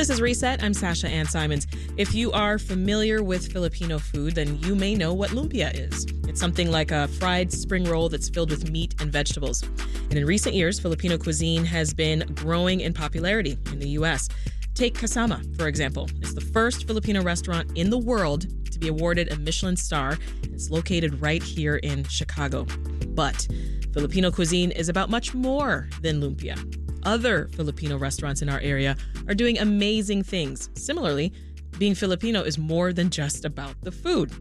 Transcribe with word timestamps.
This 0.00 0.08
is 0.08 0.22
Reset. 0.22 0.64
I'm 0.64 0.72
Sasha 0.72 1.08
Ann 1.08 1.26
Simons. 1.26 1.66
If 1.98 2.14
you 2.14 2.32
are 2.32 2.58
familiar 2.58 3.22
with 3.22 3.52
Filipino 3.52 3.98
food, 3.98 4.34
then 4.34 4.58
you 4.60 4.74
may 4.74 4.94
know 4.94 5.12
what 5.12 5.28
lumpia 5.32 5.74
is. 5.74 6.06
It's 6.26 6.40
something 6.40 6.70
like 6.70 6.90
a 6.90 7.06
fried 7.06 7.52
spring 7.52 7.84
roll 7.84 8.08
that's 8.08 8.30
filled 8.30 8.48
with 8.48 8.70
meat 8.70 8.94
and 9.02 9.12
vegetables. 9.12 9.62
And 9.62 10.14
in 10.14 10.24
recent 10.24 10.54
years, 10.54 10.80
Filipino 10.80 11.18
cuisine 11.18 11.66
has 11.66 11.92
been 11.92 12.20
growing 12.34 12.80
in 12.80 12.94
popularity 12.94 13.58
in 13.72 13.78
the 13.78 13.90
U.S. 13.90 14.30
Take 14.72 14.94
Kasama, 14.94 15.44
for 15.58 15.68
example. 15.68 16.08
It's 16.22 16.32
the 16.32 16.40
first 16.40 16.86
Filipino 16.86 17.22
restaurant 17.22 17.70
in 17.76 17.90
the 17.90 17.98
world 17.98 18.46
to 18.72 18.78
be 18.78 18.88
awarded 18.88 19.30
a 19.30 19.36
Michelin 19.36 19.76
star. 19.76 20.16
It's 20.44 20.70
located 20.70 21.20
right 21.20 21.42
here 21.42 21.76
in 21.76 22.04
Chicago. 22.04 22.64
But 23.08 23.46
Filipino 23.92 24.30
cuisine 24.30 24.70
is 24.70 24.88
about 24.88 25.10
much 25.10 25.34
more 25.34 25.90
than 26.00 26.22
lumpia. 26.22 26.56
Other 27.04 27.48
Filipino 27.54 27.96
restaurants 27.96 28.42
in 28.42 28.48
our 28.48 28.60
area 28.60 28.96
are 29.26 29.34
doing 29.34 29.58
amazing 29.58 30.22
things. 30.22 30.68
Similarly, 30.74 31.32
being 31.78 31.94
Filipino 31.94 32.42
is 32.42 32.58
more 32.58 32.92
than 32.92 33.10
just 33.10 33.44
about 33.44 33.74
the 33.82 33.92
food. 33.92 34.32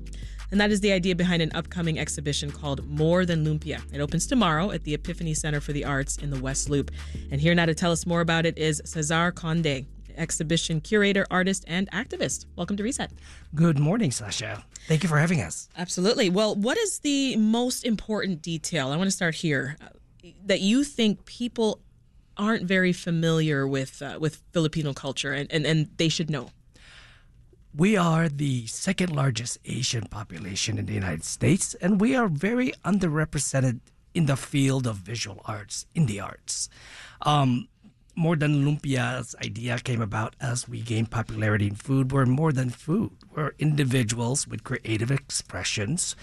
And 0.52 0.60
that 0.60 0.72
is 0.72 0.82
the 0.82 0.92
idea 0.92 1.16
behind 1.16 1.42
an 1.42 1.52
upcoming 1.54 2.00
exhibition 2.00 2.52
called 2.52 2.86
More 2.88 3.24
Than 3.26 3.46
Lumpia. 3.46 3.82
It 3.94 4.02
opens 4.02 4.26
tomorrow 4.26 4.72
at 4.72 4.84
the 4.84 4.96
Epiphany 4.96 5.36
Center 5.36 5.62
for 5.62 5.74
the 5.74 5.86
Arts 5.86 6.18
in 6.18 6.32
the 6.32 6.40
West 6.40 6.70
Loop. 6.70 6.92
And 7.32 7.40
here 7.40 7.54
now 7.54 7.66
to 7.66 7.76
tell 7.76 7.92
us 7.92 8.06
more 8.06 8.22
about 8.22 8.46
it 8.46 8.58
is 8.58 8.82
Cesar 8.84 9.32
Conde, 9.32 9.86
exhibition 10.18 10.82
curator, 10.82 11.26
artist, 11.30 11.64
and 11.68 11.90
activist. 11.92 12.48
Welcome 12.56 12.78
to 12.78 12.84
Reset. 12.84 13.12
Good 13.54 13.78
morning, 13.78 14.10
Sasha. 14.12 14.66
Thank 14.88 15.04
you 15.04 15.10
for 15.10 15.20
having 15.20 15.40
us. 15.40 15.70
Absolutely. 15.78 16.30
Well, 16.32 16.56
what 16.56 16.78
is 16.78 17.00
the 17.00 17.36
most 17.38 17.86
important 17.86 18.42
detail? 18.42 18.90
I 18.90 18.98
want 18.98 19.08
to 19.08 19.16
start 19.16 19.36
here 19.36 19.78
uh, 19.82 19.90
that 20.46 20.62
you 20.62 20.84
think 20.84 21.26
people 21.26 21.80
aren't 22.40 22.64
very 22.64 22.94
familiar 22.94 23.68
with 23.68 24.02
uh, 24.02 24.18
with 24.20 24.42
Filipino 24.52 24.94
culture 24.94 25.34
and, 25.34 25.52
and, 25.52 25.68
and 25.68 25.90
they 25.98 26.10
should 26.10 26.30
know? 26.32 26.50
We 27.76 27.98
are 27.98 28.28
the 28.30 28.66
second 28.66 29.16
largest 29.16 29.60
Asian 29.66 30.06
population 30.08 30.80
in 30.80 30.88
the 30.88 30.94
United 30.94 31.24
States, 31.24 31.76
and 31.76 32.02
we 32.02 32.16
are 32.16 32.28
very 32.28 32.74
underrepresented 32.84 33.82
in 34.16 34.26
the 34.26 34.36
field 34.36 34.88
of 34.88 34.96
visual 34.96 35.42
arts, 35.46 35.86
in 35.94 36.08
the 36.08 36.20
arts. 36.20 36.68
Um, 37.22 37.68
more 38.16 38.36
than 38.36 38.66
lumpia's 38.66 39.36
idea 39.44 39.78
came 39.78 40.02
about 40.02 40.36
as 40.42 40.68
we 40.68 40.82
gained 40.82 41.12
popularity 41.12 41.68
in 41.68 41.76
food. 41.76 42.12
We're 42.12 42.26
more 42.26 42.52
than 42.52 42.70
food. 42.70 43.12
We're 43.34 43.54
individuals 43.60 44.48
with 44.48 44.64
creative 44.64 45.12
expressions. 45.12 46.16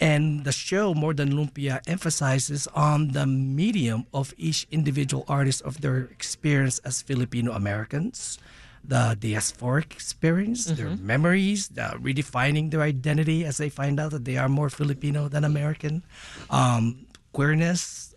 And 0.00 0.44
the 0.44 0.52
show, 0.52 0.94
More 0.94 1.12
Than 1.12 1.32
Lumpia, 1.32 1.80
emphasizes 1.86 2.68
on 2.68 3.08
the 3.08 3.26
medium 3.26 4.06
of 4.14 4.32
each 4.38 4.66
individual 4.70 5.24
artist 5.26 5.62
of 5.62 5.80
their 5.80 6.06
experience 6.12 6.78
as 6.80 7.02
Filipino 7.02 7.52
Americans, 7.52 8.38
the 8.84 9.16
diasporic 9.18 9.92
experience, 9.92 10.66
mm-hmm. 10.66 10.76
their 10.76 10.96
memories, 10.96 11.68
the 11.68 11.98
redefining 11.98 12.70
their 12.70 12.82
identity 12.82 13.44
as 13.44 13.58
they 13.58 13.68
find 13.68 13.98
out 13.98 14.12
that 14.12 14.24
they 14.24 14.36
are 14.36 14.48
more 14.48 14.70
Filipino 14.70 15.28
than 15.28 15.44
American, 15.44 16.04
um, 16.48 17.06
queerness, 17.32 18.14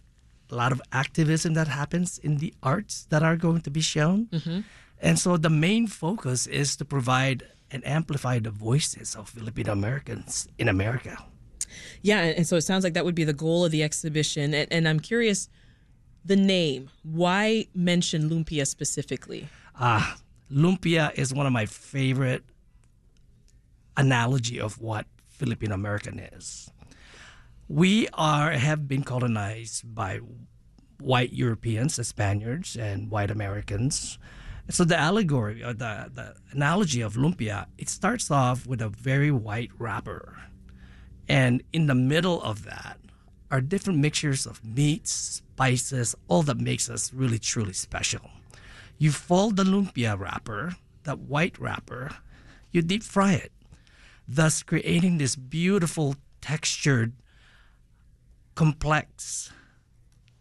a 0.52 0.56
lot 0.56 0.72
of 0.72 0.82
activism 0.92 1.54
that 1.56 1.68
happens 1.68 2.20
in 2.20 2.38
the 2.38 2.54
arts 2.62 3.08
that 3.10 3.24
are 3.24 3.38
going 3.38 3.62
to 3.62 3.72
be 3.72 3.82
shown. 3.82 4.28
Mm-hmm. 4.28 4.60
And 5.02 5.18
so 5.18 5.36
the 5.36 5.50
main 5.50 5.88
focus 5.88 6.46
is 6.46 6.76
to 6.78 6.86
provide 6.86 7.44
and 7.72 7.86
amplify 7.88 8.38
the 8.38 8.52
voices 8.52 9.16
of 9.16 9.30
Filipino 9.30 9.72
Americans 9.72 10.48
in 10.60 10.68
America. 10.68 11.18
Yeah, 12.02 12.22
and 12.22 12.46
so 12.48 12.56
it 12.56 12.62
sounds 12.62 12.84
like 12.84 12.94
that 12.94 13.06
would 13.06 13.16
be 13.16 13.24
the 13.24 13.34
goal 13.34 13.66
of 13.66 13.72
the 13.72 13.84
exhibition. 13.84 14.54
And, 14.54 14.72
and 14.72 14.88
I'm 14.88 15.00
curious, 15.00 15.50
the 16.24 16.36
name. 16.36 16.90
Why 17.04 17.68
mention 17.74 18.30
lumpia 18.30 18.68
specifically? 18.68 19.50
Ah, 19.80 20.18
lumpia 20.52 21.14
is 21.16 21.34
one 21.34 21.46
of 21.46 21.54
my 21.54 21.66
favorite 21.66 22.44
analogy 23.98 24.60
of 24.60 24.80
what 24.80 25.06
Filipino 25.30 25.74
American 25.76 26.20
is. 26.20 26.72
We 27.68 28.08
are 28.14 28.52
have 28.52 28.88
been 28.88 29.04
colonized 29.04 29.96
by 29.96 30.20
white 31.00 31.34
Europeans, 31.34 31.96
the 31.96 32.04
Spaniards, 32.04 32.76
and 32.76 33.10
white 33.10 33.32
Americans. 33.32 34.20
So 34.70 34.84
the 34.84 34.98
allegory 34.98 35.64
or 35.64 35.74
the, 35.74 36.12
the 36.14 36.36
analogy 36.52 37.02
of 37.02 37.16
lumpia, 37.16 37.66
it 37.78 37.90
starts 37.90 38.30
off 38.30 38.68
with 38.68 38.82
a 38.82 38.90
very 38.90 39.32
white 39.32 39.72
wrapper 39.80 40.38
and 41.32 41.64
in 41.72 41.88
the 41.88 41.96
middle 41.96 42.42
of 42.44 42.66
that 42.66 43.00
are 43.50 43.62
different 43.62 44.00
mixtures 44.00 44.46
of 44.46 44.64
meats, 44.66 45.12
spices, 45.12 46.14
all 46.28 46.44
that 46.44 46.58
makes 46.58 46.90
us 46.90 47.14
really 47.14 47.40
truly 47.40 47.72
special. 47.72 48.30
You 48.98 49.12
fold 49.12 49.56
the 49.56 49.64
lumpia 49.64 50.20
wrapper, 50.20 50.76
that 51.04 51.20
white 51.20 51.58
wrapper, 51.58 52.12
you 52.72 52.82
deep 52.82 53.02
fry 53.02 53.34
it, 53.34 53.54
thus 54.28 54.62
creating 54.62 55.20
this 55.20 55.38
beautiful 55.38 56.16
textured, 56.42 57.14
complex, 58.56 59.54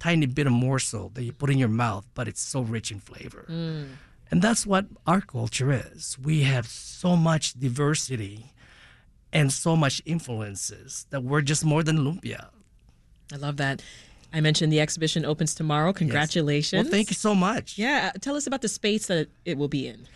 tiny 0.01 0.27
bit 0.27 0.49
of 0.49 0.53
morsel 0.53 1.11
that 1.11 1.23
you 1.23 1.33
put 1.33 1.51
in 1.51 1.59
your 1.59 1.69
mouth, 1.69 2.05
but 2.15 2.27
it's 2.27 2.41
so 2.41 2.63
rich 2.63 2.91
in 2.91 2.99
flavor. 2.99 3.47
Mm. 3.49 3.91
And 4.33 4.43
that's 4.43 4.67
what 4.67 4.87
our 5.07 5.21
culture 5.21 5.71
is. 5.71 6.19
We 6.21 6.43
have 6.43 6.67
so 6.67 7.15
much 7.15 7.55
diversity 7.55 8.47
and 9.33 9.53
so 9.53 9.77
much 9.77 10.03
influences 10.07 11.07
that 11.11 11.23
we're 11.23 11.43
just 11.43 11.65
more 11.65 11.83
than 11.83 11.99
lumpia. 11.99 12.49
I 13.33 13.37
love 13.37 13.57
that. 13.59 13.83
I 14.33 14.41
mentioned 14.41 14.73
the 14.73 14.81
exhibition 14.81 15.25
opens 15.25 15.55
tomorrow. 15.55 15.93
Congratulations. 15.93 16.73
Yes. 16.73 16.85
Well, 16.85 16.91
thank 16.91 17.11
you 17.11 17.15
so 17.17 17.35
much. 17.35 17.79
Yeah. 17.79 18.13
Tell 18.21 18.37
us 18.37 18.47
about 18.47 18.63
the 18.63 18.69
space 18.69 19.07
that 19.07 19.29
it 19.45 19.59
will 19.59 19.69
be 19.69 19.87
in. 19.89 20.07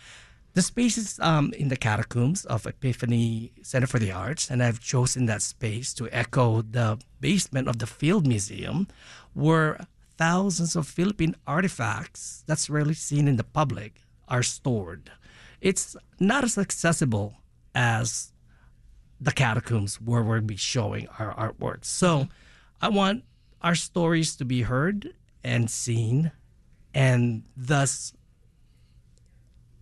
The 0.53 0.61
space 0.61 0.97
is 0.97 1.19
um, 1.19 1.51
in 1.57 1.67
the 1.67 1.75
catacombs 1.75 2.45
of 2.45 2.65
Epiphany 2.65 3.51
Center 3.61 3.87
for 3.87 3.99
the 3.99 4.13
Arts, 4.13 4.49
and 4.49 4.63
I've 4.63 4.79
chosen 4.79 5.25
that 5.25 5.41
space 5.41 5.93
to 5.95 6.07
echo 6.13 6.61
the 6.61 6.97
basement 7.19 7.67
of 7.67 7.79
the 7.79 7.87
Field 7.87 8.25
Museum, 8.25 8.87
where 9.33 9.85
thousands 10.17 10.77
of 10.77 10.87
Philippine 10.87 11.35
artifacts 11.45 12.45
that's 12.47 12.69
rarely 12.69 12.93
seen 12.93 13.27
in 13.27 13.35
the 13.35 13.43
public 13.43 13.99
are 14.29 14.43
stored. 14.43 15.11
It's 15.59 15.97
not 16.21 16.45
as 16.45 16.57
accessible 16.57 17.35
as 17.73 18.31
the 19.19 19.31
catacombs 19.31 20.01
where 20.01 20.21
we'll 20.21 20.41
be 20.41 20.57
showing 20.57 21.07
our 21.19 21.33
artwork. 21.35 21.85
So. 21.85 22.27
I 22.81 22.89
want 22.89 23.23
our 23.61 23.73
stories 23.73 24.35
to 24.35 24.45
be 24.45 24.61
heard 24.61 25.13
and 25.43 25.69
seen, 25.69 26.31
and 26.93 27.43
thus 27.55 28.13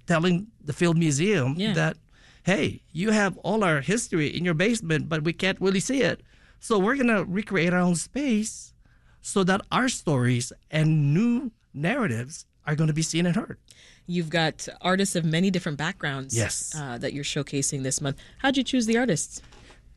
telling 0.07 0.47
the 0.63 0.73
Field 0.73 0.97
Museum 0.97 1.55
yeah. 1.57 1.73
that, 1.73 1.97
hey, 2.43 2.81
you 2.91 3.11
have 3.11 3.37
all 3.39 3.63
our 3.63 3.81
history 3.81 4.27
in 4.27 4.45
your 4.45 4.53
basement, 4.53 5.09
but 5.09 5.23
we 5.23 5.33
can't 5.33 5.59
really 5.59 5.79
see 5.79 6.01
it. 6.01 6.21
So 6.59 6.79
we're 6.79 6.95
going 6.95 7.07
to 7.07 7.25
recreate 7.25 7.73
our 7.73 7.79
own 7.79 7.95
space 7.95 8.73
so 9.21 9.43
that 9.43 9.61
our 9.71 9.89
stories 9.89 10.53
and 10.71 11.13
new 11.13 11.51
narratives 11.73 12.45
are 12.65 12.75
going 12.75 12.87
to 12.87 12.93
be 12.93 13.01
seen 13.01 13.25
and 13.25 13.35
heard. 13.35 13.57
You've 14.05 14.29
got 14.29 14.67
artists 14.81 15.15
of 15.15 15.23
many 15.25 15.49
different 15.49 15.77
backgrounds 15.77 16.35
yes. 16.35 16.73
Uh, 16.75 16.97
that 16.97 17.13
you're 17.13 17.23
showcasing 17.23 17.83
this 17.83 18.01
month. 18.01 18.17
How'd 18.39 18.57
you 18.57 18.63
choose 18.63 18.85
the 18.85 18.97
artists? 18.97 19.41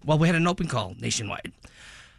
Well, 0.04 0.18
we 0.18 0.28
had 0.28 0.36
an 0.36 0.46
open 0.46 0.68
call 0.68 0.94
nationwide. 0.98 1.52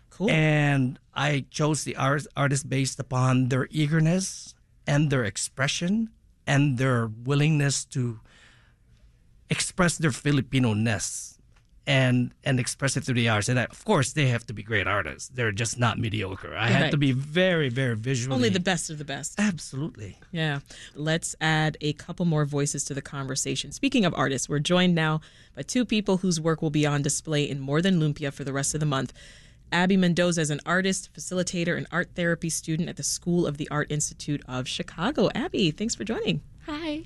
Cool. 0.10 0.30
And 0.32 1.00
I 1.14 1.46
chose 1.52 1.84
the 1.84 1.96
art- 1.96 2.28
artists 2.36 2.66
based 2.66 3.00
upon 3.00 3.50
their 3.50 3.68
eagerness 3.72 4.56
and 4.86 5.10
their 5.10 5.24
expression 5.24 6.10
and 6.46 6.78
their 6.78 7.08
willingness 7.08 7.86
to 7.86 8.20
express 9.50 9.98
their 9.98 10.12
Filipino 10.12 10.74
ness 10.74 11.37
and 11.88 12.34
and 12.44 12.60
express 12.60 12.98
it 12.98 13.06
through 13.06 13.16
the 13.16 13.30
arts. 13.30 13.48
And 13.48 13.60
I, 13.60 13.64
of 13.64 13.84
course, 13.86 14.12
they 14.12 14.28
have 14.28 14.46
to 14.48 14.54
be 14.54 14.62
great 14.62 14.88
artists. 14.88 15.30
They're 15.30 15.54
just 15.54 15.80
not 15.80 15.98
mediocre. 15.98 16.54
I 16.54 16.64
right. 16.64 16.72
had 16.72 16.92
to 16.92 16.98
be 16.98 17.14
very, 17.14 17.70
very 17.70 17.96
visually. 17.96 18.36
Only 18.36 18.50
the 18.50 18.60
best 18.60 18.90
of 18.90 18.98
the 18.98 19.06
best. 19.06 19.40
Absolutely. 19.40 20.20
Yeah. 20.32 20.60
Let's 20.94 21.36
add 21.40 21.78
a 21.80 21.94
couple 21.94 22.26
more 22.26 22.46
voices 22.46 22.84
to 22.86 22.94
the 22.94 23.02
conversation. 23.02 23.72
Speaking 23.72 24.04
of 24.04 24.14
artists, 24.14 24.50
we're 24.50 24.60
joined 24.60 24.94
now 24.94 25.22
by 25.56 25.62
two 25.62 25.86
people 25.86 26.18
whose 26.18 26.42
work 26.42 26.62
will 26.62 26.70
be 26.70 26.86
on 26.86 27.02
display 27.02 27.50
in 27.50 27.60
More 27.60 27.82
Than 27.82 28.00
Lumpia 28.00 28.34
for 28.34 28.44
the 28.44 28.54
rest 28.54 28.74
of 28.74 28.82
the 28.82 28.86
month. 28.86 29.14
Abby 29.72 29.98
Mendoza 29.98 30.42
is 30.42 30.50
an 30.50 30.62
artist, 30.66 31.10
facilitator, 31.14 31.78
and 31.78 31.88
art 31.92 32.10
therapy 32.16 32.50
student 32.50 32.88
at 32.88 32.96
the 32.96 33.04
School 33.04 33.46
of 33.46 33.58
the 33.58 33.70
Art 33.70 33.92
Institute 33.92 34.42
of 34.48 34.68
Chicago. 34.68 35.30
Abby, 35.36 35.72
thanks 35.72 35.96
for 35.96 36.04
joining. 36.04 36.42
Hi. 36.66 37.04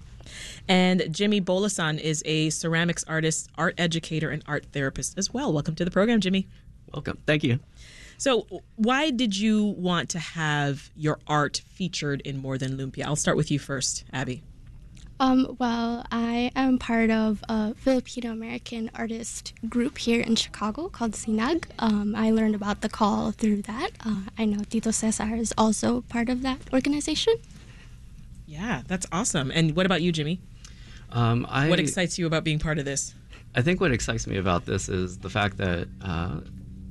And 0.68 1.08
Jimmy 1.12 1.42
Bolasan 1.42 2.00
is 2.00 2.24
a 2.26 2.50
ceramics 2.50 3.04
artist, 3.08 3.50
art 3.58 3.76
educator, 3.78 4.30
and 4.30 4.44
art 4.48 4.66
therapist 4.72 5.18
as 5.18 5.34
well. 5.34 5.52
Welcome 5.54 5.76
to 5.76 5.86
the 5.86 5.92
program, 5.92 6.22
Jimmy. 6.22 6.48
Welcome. 6.94 7.18
Thank 7.26 7.44
you. 7.44 7.60
So, 8.18 8.46
why 8.76 9.10
did 9.10 9.36
you 9.36 9.66
want 9.66 10.10
to 10.10 10.20
have 10.20 10.92
your 10.96 11.20
art 11.26 11.64
featured 11.74 12.22
in 12.22 12.38
More 12.38 12.58
Than 12.58 12.78
Lumpia? 12.78 13.06
I'll 13.06 13.16
start 13.16 13.36
with 13.36 13.50
you 13.50 13.58
first, 13.58 14.04
Abby. 14.14 14.44
Um, 15.22 15.56
well, 15.60 16.04
I 16.12 16.52
am 16.56 16.80
part 16.80 17.12
of 17.12 17.44
a 17.48 17.76
Filipino 17.76 18.32
American 18.32 18.90
artist 18.96 19.54
group 19.70 20.00
here 20.00 20.20
in 20.20 20.36
Chicago 20.36 20.90
called 20.90 21.12
Sinag. 21.12 21.66
Um, 21.78 22.16
I 22.16 22.32
learned 22.32 22.56
about 22.56 22.82
the 22.82 22.90
call 22.90 23.32
through 23.32 23.62
that. 23.64 23.92
Uh, 24.04 24.22
I 24.40 24.46
know 24.46 24.64
Tito 24.68 24.90
Cesar 24.90 25.36
is 25.36 25.54
also 25.60 26.02
part 26.02 26.28
of 26.28 26.42
that 26.42 26.58
organization. 26.74 27.36
Yeah, 28.52 28.82
that's 28.86 29.08
awesome. 29.14 29.50
And 29.50 29.78
what 29.78 29.86
about 29.86 30.02
you, 30.02 30.12
Jimmy? 30.12 30.42
Um, 31.10 31.48
I, 31.50 31.70
what 31.70 31.80
excites 31.80 32.20
you 32.20 32.28
about 32.28 32.44
being 32.44 32.60
part 32.60 32.80
of 32.80 32.86
this? 32.86 33.16
I 33.56 33.62
think 33.62 33.80
what 33.80 33.94
excites 33.94 34.28
me 34.28 34.36
about 34.36 34.66
this 34.66 34.90
is 34.90 35.18
the 35.20 35.30
fact 35.30 35.56
that 35.58 35.88
uh, 36.02 36.42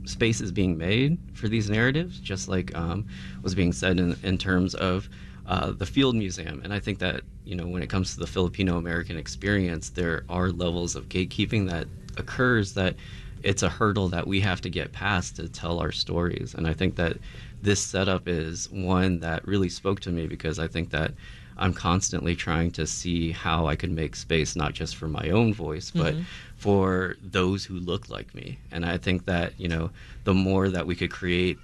space 0.04 0.40
is 0.40 0.52
being 0.52 0.78
made 0.78 1.18
for 1.34 1.48
these 1.48 1.68
narratives, 1.68 2.18
just 2.18 2.48
like 2.48 2.74
um, 2.74 3.06
was 3.42 3.54
being 3.54 3.74
said 3.74 4.00
in, 4.00 4.16
in 4.22 4.38
terms 4.38 4.74
of 4.74 5.10
uh, 5.46 5.72
the 5.72 5.84
Field 5.84 6.16
Museum. 6.16 6.62
And 6.64 6.72
I 6.72 6.80
think 6.80 6.98
that, 7.00 7.20
you 7.44 7.54
know, 7.54 7.66
when 7.66 7.82
it 7.82 7.90
comes 7.90 8.14
to 8.14 8.20
the 8.20 8.26
Filipino 8.26 8.78
American 8.78 9.18
experience, 9.18 9.90
there 9.90 10.24
are 10.30 10.48
levels 10.48 10.96
of 10.96 11.10
gatekeeping 11.10 11.68
that 11.68 11.86
occurs 12.16 12.72
that 12.72 12.94
it's 13.42 13.62
a 13.62 13.68
hurdle 13.68 14.08
that 14.08 14.26
we 14.26 14.40
have 14.40 14.62
to 14.62 14.70
get 14.70 14.92
past 14.92 15.36
to 15.36 15.48
tell 15.48 15.78
our 15.78 15.92
stories. 15.92 16.54
And 16.54 16.66
I 16.66 16.72
think 16.72 16.96
that 16.96 17.18
this 17.60 17.82
setup 17.82 18.28
is 18.28 18.70
one 18.70 19.20
that 19.20 19.46
really 19.46 19.68
spoke 19.68 20.00
to 20.00 20.10
me 20.10 20.26
because 20.26 20.58
I 20.58 20.66
think 20.66 20.88
that 20.90 21.12
I'm 21.60 21.74
constantly 21.74 22.34
trying 22.34 22.70
to 22.72 22.86
see 22.86 23.32
how 23.32 23.66
I 23.66 23.76
can 23.76 23.94
make 23.94 24.16
space 24.16 24.56
not 24.56 24.72
just 24.72 24.96
for 24.96 25.08
my 25.08 25.28
own 25.28 25.52
voice, 25.52 25.90
but 25.90 26.14
mm-hmm. 26.14 26.22
for 26.56 27.16
those 27.22 27.64
who 27.66 27.74
look 27.74 28.08
like 28.08 28.34
me. 28.34 28.58
And 28.72 28.84
I 28.84 28.96
think 28.96 29.26
that, 29.26 29.52
you 29.60 29.68
know, 29.68 29.90
the 30.24 30.34
more 30.34 30.70
that 30.70 30.86
we 30.86 30.96
could 30.96 31.10
create 31.10 31.58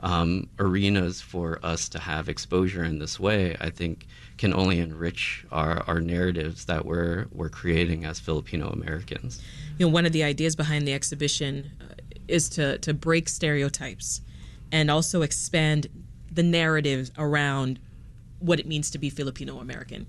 um, 0.00 0.48
arenas 0.58 1.20
for 1.20 1.60
us 1.62 1.88
to 1.90 1.98
have 1.98 2.28
exposure 2.28 2.82
in 2.82 2.98
this 2.98 3.20
way, 3.20 3.56
I 3.60 3.70
think 3.70 4.06
can 4.38 4.54
only 4.54 4.80
enrich 4.80 5.44
our, 5.52 5.84
our 5.86 6.00
narratives 6.00 6.64
that 6.64 6.84
we're, 6.84 7.26
we're 7.30 7.50
creating 7.50 8.04
as 8.04 8.18
Filipino 8.18 8.70
Americans. 8.70 9.40
You 9.78 9.86
know, 9.86 9.92
one 9.92 10.06
of 10.06 10.12
the 10.12 10.24
ideas 10.24 10.56
behind 10.56 10.88
the 10.88 10.94
exhibition 10.94 11.70
uh, 11.80 11.94
is 12.26 12.48
to, 12.50 12.78
to 12.78 12.94
break 12.94 13.28
stereotypes 13.28 14.22
and 14.72 14.90
also 14.90 15.22
expand 15.22 15.88
the 16.32 16.42
narrative 16.42 17.10
around 17.18 17.78
what 18.42 18.60
it 18.60 18.66
means 18.66 18.90
to 18.90 18.98
be 18.98 19.10
Filipino 19.10 19.58
American. 19.58 20.06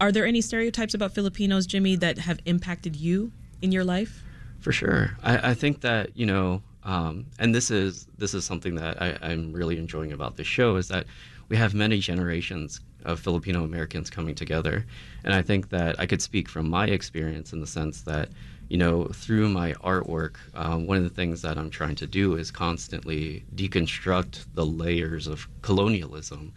Are 0.00 0.12
there 0.12 0.26
any 0.26 0.40
stereotypes 0.40 0.94
about 0.94 1.12
Filipinos, 1.12 1.66
Jimmy, 1.66 1.96
that 1.96 2.18
have 2.18 2.40
impacted 2.44 2.94
you 2.94 3.32
in 3.62 3.72
your 3.72 3.84
life? 3.84 4.22
For 4.60 4.72
sure. 4.72 5.16
I, 5.22 5.50
I 5.50 5.54
think 5.54 5.80
that, 5.80 6.16
you 6.16 6.26
know, 6.26 6.62
um, 6.84 7.26
and 7.38 7.54
this 7.54 7.70
is 7.70 8.06
this 8.16 8.34
is 8.34 8.44
something 8.44 8.74
that 8.76 9.00
I, 9.02 9.18
I'm 9.20 9.52
really 9.52 9.78
enjoying 9.78 10.12
about 10.12 10.36
this 10.36 10.46
show 10.46 10.76
is 10.76 10.88
that 10.88 11.06
we 11.48 11.56
have 11.56 11.74
many 11.74 11.98
generations 11.98 12.80
of 13.04 13.20
Filipino 13.20 13.64
Americans 13.64 14.10
coming 14.10 14.34
together. 14.34 14.84
And 15.24 15.34
I 15.34 15.42
think 15.42 15.70
that 15.70 15.98
I 15.98 16.06
could 16.06 16.22
speak 16.22 16.48
from 16.48 16.68
my 16.68 16.86
experience 16.86 17.52
in 17.52 17.60
the 17.60 17.66
sense 17.66 18.02
that, 18.02 18.28
you 18.68 18.76
know, 18.76 19.04
through 19.06 19.48
my 19.48 19.72
artwork, 19.74 20.36
um, 20.54 20.86
one 20.86 20.96
of 20.96 21.02
the 21.02 21.10
things 21.10 21.42
that 21.42 21.56
I'm 21.56 21.70
trying 21.70 21.94
to 21.96 22.06
do 22.06 22.36
is 22.36 22.50
constantly 22.50 23.44
deconstruct 23.54 24.44
the 24.54 24.66
layers 24.66 25.26
of 25.26 25.48
colonialism 25.62 26.52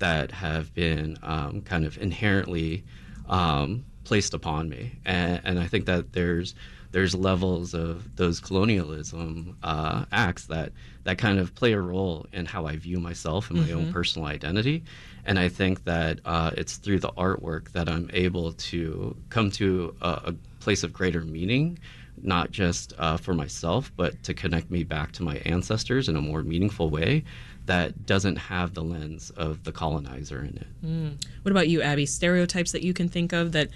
that 0.00 0.30
have 0.32 0.74
been 0.74 1.18
um, 1.22 1.62
kind 1.62 1.84
of 1.84 1.96
inherently 1.98 2.84
um, 3.28 3.84
placed 4.04 4.34
upon 4.34 4.68
me, 4.68 4.92
and, 5.04 5.40
and, 5.44 5.58
I 5.60 5.66
think 5.66 5.86
that 5.86 6.12
there's 6.12 6.54
there's 6.90 7.14
levels 7.14 7.72
of 7.74 8.16
those 8.16 8.40
colonialism 8.40 9.56
uh, 9.62 10.04
acts 10.10 10.46
that 10.46 10.72
that 11.04 11.18
kind 11.18 11.38
of 11.38 11.54
play 11.54 11.72
a 11.72 11.80
role 11.80 12.26
in 12.32 12.46
how 12.46 12.66
I 12.66 12.76
view 12.76 12.98
myself 12.98 13.50
and 13.50 13.60
my 13.60 13.68
mm-hmm. 13.68 13.78
own 13.78 13.92
personal 13.92 14.26
identity, 14.26 14.82
and 15.24 15.38
I 15.38 15.48
think 15.48 15.84
that 15.84 16.18
uh, 16.24 16.50
it's 16.56 16.76
through 16.76 16.98
the 16.98 17.12
artwork 17.12 17.70
that 17.72 17.88
I'm 17.88 18.10
able 18.12 18.52
to 18.52 19.16
come 19.28 19.50
to 19.52 19.94
a, 20.02 20.08
a 20.08 20.34
place 20.58 20.82
of 20.82 20.92
greater 20.92 21.22
meaning 21.22 21.78
not 22.22 22.50
just 22.50 22.92
uh, 22.98 23.16
for 23.16 23.34
myself, 23.34 23.90
but 23.96 24.22
to 24.24 24.34
connect 24.34 24.70
me 24.70 24.84
back 24.84 25.12
to 25.12 25.22
my 25.22 25.36
ancestors 25.38 26.08
in 26.08 26.16
a 26.16 26.20
more 26.20 26.42
meaningful 26.42 26.90
way 26.90 27.24
that 27.66 28.06
doesn't 28.06 28.36
have 28.36 28.74
the 28.74 28.82
lens 28.82 29.30
of 29.30 29.64
the 29.64 29.72
colonizer 29.72 30.40
in 30.40 30.56
it. 30.56 30.66
Mm. 30.84 31.24
What 31.42 31.52
about 31.52 31.68
you, 31.68 31.82
Abby? 31.82 32.06
Stereotypes 32.06 32.72
that 32.72 32.82
you 32.82 32.92
can 32.92 33.08
think 33.08 33.32
of 33.32 33.52
that 33.52 33.68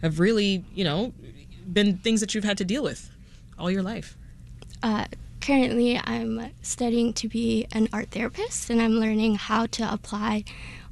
have 0.00 0.18
really, 0.18 0.64
you 0.74 0.84
know, 0.84 1.12
been 1.72 1.98
things 1.98 2.20
that 2.20 2.34
you've 2.34 2.44
had 2.44 2.58
to 2.58 2.64
deal 2.64 2.82
with 2.82 3.10
all 3.58 3.70
your 3.70 3.82
life? 3.82 4.16
Uh, 4.82 5.06
currently, 5.40 6.00
I'm 6.02 6.50
studying 6.62 7.12
to 7.14 7.28
be 7.28 7.66
an 7.72 7.88
art 7.92 8.10
therapist, 8.10 8.70
and 8.70 8.82
I'm 8.82 8.92
learning 8.92 9.36
how 9.36 9.66
to 9.66 9.92
apply 9.92 10.44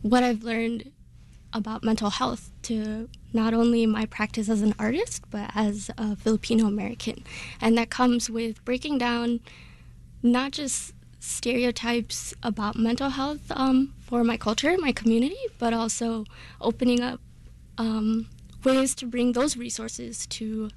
what 0.02 0.22
I've 0.22 0.44
learned 0.44 0.92
about 1.52 1.82
mental 1.82 2.10
health 2.10 2.50
to 2.62 3.08
not 3.32 3.54
only 3.54 3.86
my 3.86 4.06
practice 4.06 4.48
as 4.48 4.62
an 4.62 4.74
artist, 4.78 5.24
but 5.30 5.50
as 5.54 5.90
a 5.98 6.14
Filipino 6.14 6.66
American. 6.66 7.24
And 7.60 7.76
that 7.76 7.90
comes 7.90 8.30
with 8.30 8.64
breaking 8.64 8.98
down 8.98 9.40
not 10.22 10.52
just 10.52 10.94
stereotypes 11.20 12.34
about 12.42 12.76
mental 12.76 13.10
health 13.10 13.40
um, 13.50 13.92
for 14.00 14.24
my 14.24 14.36
culture, 14.36 14.74
my 14.78 14.92
community, 14.92 15.38
but 15.58 15.72
also 15.72 16.24
opening 16.60 17.00
up 17.00 17.20
um, 17.78 18.26
ways 18.64 18.94
to 18.96 19.06
bring 19.06 19.32
those 19.32 19.56
resources 19.56 20.26
to 20.26 20.70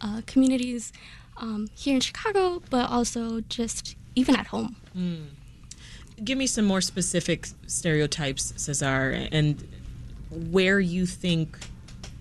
uh, 0.00 0.20
communities 0.26 0.92
um, 1.38 1.68
here 1.74 1.94
in 1.94 2.00
Chicago, 2.00 2.62
but 2.70 2.88
also 2.90 3.40
just 3.48 3.96
even 4.14 4.36
at 4.36 4.48
home. 4.48 4.76
Mm. 4.96 5.26
Give 6.22 6.36
me 6.36 6.46
some 6.46 6.64
more 6.64 6.80
specific 6.80 7.48
stereotypes, 7.66 8.52
Cesar, 8.56 9.28
and 9.32 9.66
where 10.30 10.80
you 10.80 11.06
think 11.06 11.58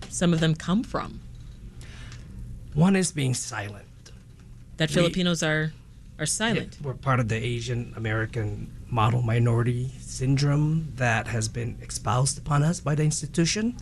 some 0.10 0.34
of 0.34 0.40
them 0.40 0.56
come 0.56 0.84
from. 0.84 1.20
One 2.74 2.96
is 2.96 3.12
being 3.12 3.34
silent. 3.34 3.86
That 4.78 4.90
we, 4.90 4.96
Filipinos 4.96 5.42
are 5.42 5.74
are 6.20 6.26
silent. 6.26 6.78
Yeah, 6.80 6.88
we're 6.88 6.94
part 6.96 7.20
of 7.20 7.28
the 7.28 7.36
Asian 7.36 7.94
American 7.96 8.72
model 8.90 9.22
minority 9.22 9.92
syndrome 10.00 10.94
that 10.96 11.28
has 11.28 11.48
been 11.48 11.78
espoused 11.82 12.38
upon 12.38 12.64
us 12.64 12.80
by 12.80 12.96
the 12.96 13.04
institution. 13.04 13.78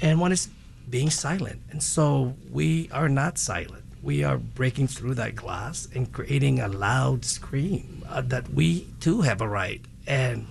And 0.00 0.20
one 0.20 0.32
is 0.32 0.48
being 0.88 1.10
silent. 1.10 1.60
And 1.70 1.82
so 1.82 2.34
we 2.50 2.88
are 2.92 3.08
not 3.08 3.38
silent. 3.38 3.84
We 4.02 4.22
are 4.22 4.38
breaking 4.38 4.88
through 4.88 5.14
that 5.14 5.34
glass 5.34 5.88
and 5.94 6.12
creating 6.12 6.60
a 6.60 6.68
loud 6.68 7.24
scream 7.24 8.04
uh, 8.08 8.20
that 8.22 8.48
we 8.50 8.86
too 9.00 9.22
have 9.22 9.40
a 9.40 9.48
right. 9.48 9.84
And 10.06 10.46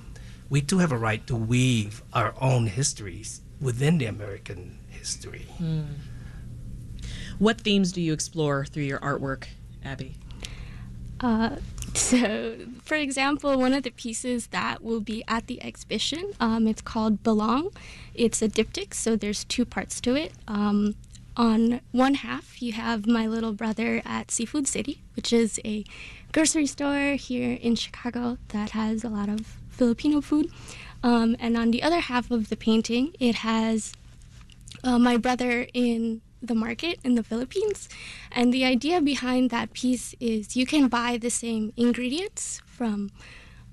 we 0.49 0.61
too 0.61 0.79
have 0.79 0.91
a 0.91 0.97
right 0.97 1.25
to 1.27 1.35
weave 1.35 2.03
our 2.13 2.33
own 2.41 2.67
histories 2.67 3.41
within 3.61 3.97
the 3.97 4.05
American 4.05 4.79
history. 4.89 5.47
Mm. 5.59 5.85
What 7.39 7.61
themes 7.61 7.91
do 7.91 8.01
you 8.01 8.13
explore 8.13 8.65
through 8.65 8.83
your 8.83 8.99
artwork, 8.99 9.45
Abby? 9.83 10.15
Uh, 11.19 11.57
so, 11.93 12.55
for 12.83 12.95
example, 12.95 13.57
one 13.57 13.73
of 13.73 13.83
the 13.83 13.91
pieces 13.91 14.47
that 14.47 14.83
will 14.83 15.01
be 15.01 15.23
at 15.27 15.47
the 15.47 15.63
exhibition, 15.63 16.33
um, 16.39 16.67
it's 16.67 16.81
called 16.81 17.23
Belong. 17.23 17.69
It's 18.13 18.41
a 18.41 18.49
diptych, 18.49 18.93
so 18.93 19.15
there's 19.15 19.43
two 19.43 19.65
parts 19.65 20.01
to 20.01 20.15
it. 20.15 20.33
Um, 20.47 20.95
on 21.37 21.81
one 21.91 22.15
half, 22.15 22.61
you 22.61 22.73
have 22.73 23.07
my 23.07 23.27
little 23.27 23.51
brother 23.51 24.01
at 24.05 24.31
Seafood 24.31 24.67
City, 24.67 25.01
which 25.15 25.33
is 25.33 25.59
a 25.65 25.83
grocery 26.31 26.65
store 26.65 27.15
here 27.15 27.57
in 27.61 27.75
Chicago 27.75 28.37
that 28.49 28.71
has 28.71 29.03
a 29.03 29.09
lot 29.09 29.27
of 29.27 29.57
Filipino 29.69 30.21
food. 30.21 30.49
Um, 31.03 31.35
and 31.39 31.57
on 31.57 31.71
the 31.71 31.83
other 31.83 31.99
half 31.99 32.31
of 32.31 32.49
the 32.49 32.55
painting, 32.55 33.13
it 33.19 33.35
has 33.35 33.93
uh, 34.83 34.97
my 34.97 35.17
brother 35.17 35.67
in 35.73 36.21
the 36.41 36.55
market 36.55 36.99
in 37.03 37.15
the 37.15 37.23
Philippines. 37.23 37.89
And 38.31 38.53
the 38.53 38.65
idea 38.65 39.01
behind 39.01 39.49
that 39.49 39.73
piece 39.73 40.15
is 40.19 40.55
you 40.55 40.65
can 40.65 40.87
buy 40.87 41.17
the 41.17 41.29
same 41.29 41.73
ingredients 41.77 42.61
from 42.65 43.11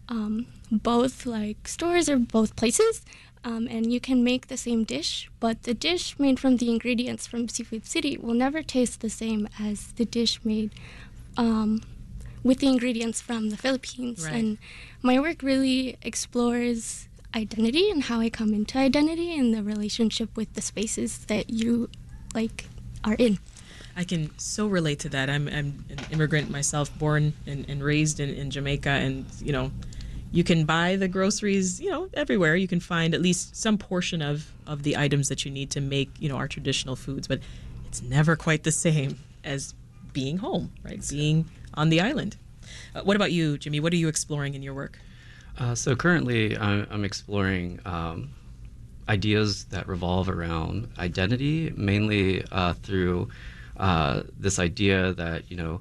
um, 0.09 0.47
both 0.71 1.27
like 1.27 1.69
stores 1.69 2.09
or 2.09 2.19
both 2.19 2.57
places, 2.57 3.03
um, 3.45 3.67
and 3.71 3.93
you 3.93 4.01
can 4.01 4.23
make 4.23 4.47
the 4.47 4.57
same 4.57 4.85
dish, 4.85 5.31
but 5.41 5.65
the 5.65 5.75
dish 5.75 6.19
made 6.19 6.39
from 6.39 6.59
the 6.59 6.71
ingredients 6.71 7.27
from 7.27 7.49
Seafood 7.49 7.87
City 7.87 8.17
will 8.17 8.35
never 8.35 8.63
taste 8.63 9.01
the 9.01 9.11
same 9.11 9.49
as 9.59 9.93
the 9.93 10.05
dish 10.05 10.41
made 10.45 10.71
um, 11.37 11.83
with 12.45 12.59
the 12.59 12.69
ingredients 12.69 13.21
from 13.21 13.51
the 13.51 13.57
Philippines. 13.57 14.25
Right. 14.25 14.35
And 14.35 14.59
my 15.03 15.19
work 15.19 15.43
really 15.43 15.97
explores 16.03 17.09
identity 17.35 17.91
and 17.91 18.05
how 18.05 18.21
I 18.21 18.29
come 18.29 18.55
into 18.55 18.79
identity 18.79 19.37
and 19.37 19.55
the 19.55 19.63
relationship 19.63 20.37
with 20.37 20.53
the 20.55 20.63
spaces 20.63 21.25
that 21.27 21.51
you 21.51 21.89
like 22.35 22.69
are 23.05 23.15
in. 23.19 23.39
I 23.97 24.05
can 24.05 24.31
so 24.39 24.67
relate 24.67 25.01
to 25.01 25.09
that. 25.11 25.29
I'm, 25.29 25.49
I'm 25.49 25.85
an 25.91 25.99
immigrant 26.11 26.51
myself, 26.51 26.97
born 26.99 27.35
and, 27.47 27.69
and 27.69 27.83
raised 27.83 28.21
in, 28.21 28.31
in 28.31 28.51
Jamaica, 28.51 28.89
and 28.89 29.27
you 29.41 29.53
know, 29.53 29.71
you 30.31 30.43
can 30.45 30.65
buy 30.65 30.97
the 30.97 31.09
groceries, 31.09 31.81
you 31.81 31.91
know, 31.91 32.09
everywhere. 32.15 32.57
You 32.57 32.69
can 32.69 32.81
find 32.81 33.15
at 33.15 33.21
least 33.21 33.55
some 33.55 33.77
portion 33.77 34.23
of 34.23 34.51
of 34.67 34.83
the 34.83 34.97
items 34.97 35.29
that 35.29 35.45
you 35.45 35.51
need 35.51 35.71
to 35.73 35.81
make, 35.81 36.11
you 36.19 36.29
know, 36.29 36.37
our 36.37 36.49
traditional 36.49 36.97
foods, 36.97 37.29
but 37.29 37.41
it's 37.87 38.01
never 38.03 38.37
quite 38.37 38.63
the 38.63 38.73
same 38.73 39.19
as 39.45 39.75
being 40.13 40.39
home, 40.39 40.73
right? 40.83 41.07
Being 41.09 41.47
on 41.75 41.91
the 41.91 42.01
island. 42.01 42.37
Uh, 42.95 43.03
what 43.03 43.17
about 43.17 43.33
you, 43.33 43.59
Jimmy? 43.59 43.81
What 43.81 43.93
are 43.93 43.97
you 43.97 44.09
exploring 44.09 44.55
in 44.55 44.63
your 44.63 44.75
work? 44.75 44.99
Uh, 45.59 45.75
so 45.75 45.95
currently, 45.95 46.57
I'm, 46.57 46.87
I'm 46.91 47.05
exploring 47.05 47.81
um, 47.85 48.31
ideas 49.09 49.65
that 49.67 49.89
revolve 49.89 50.29
around 50.29 50.89
identity, 50.99 51.73
mainly 51.77 52.45
uh, 52.53 52.75
through 52.75 53.29
uh, 53.77 54.23
this 54.39 54.59
idea 54.59 55.13
that 55.15 55.51
you 55.51 55.57
know 55.57 55.81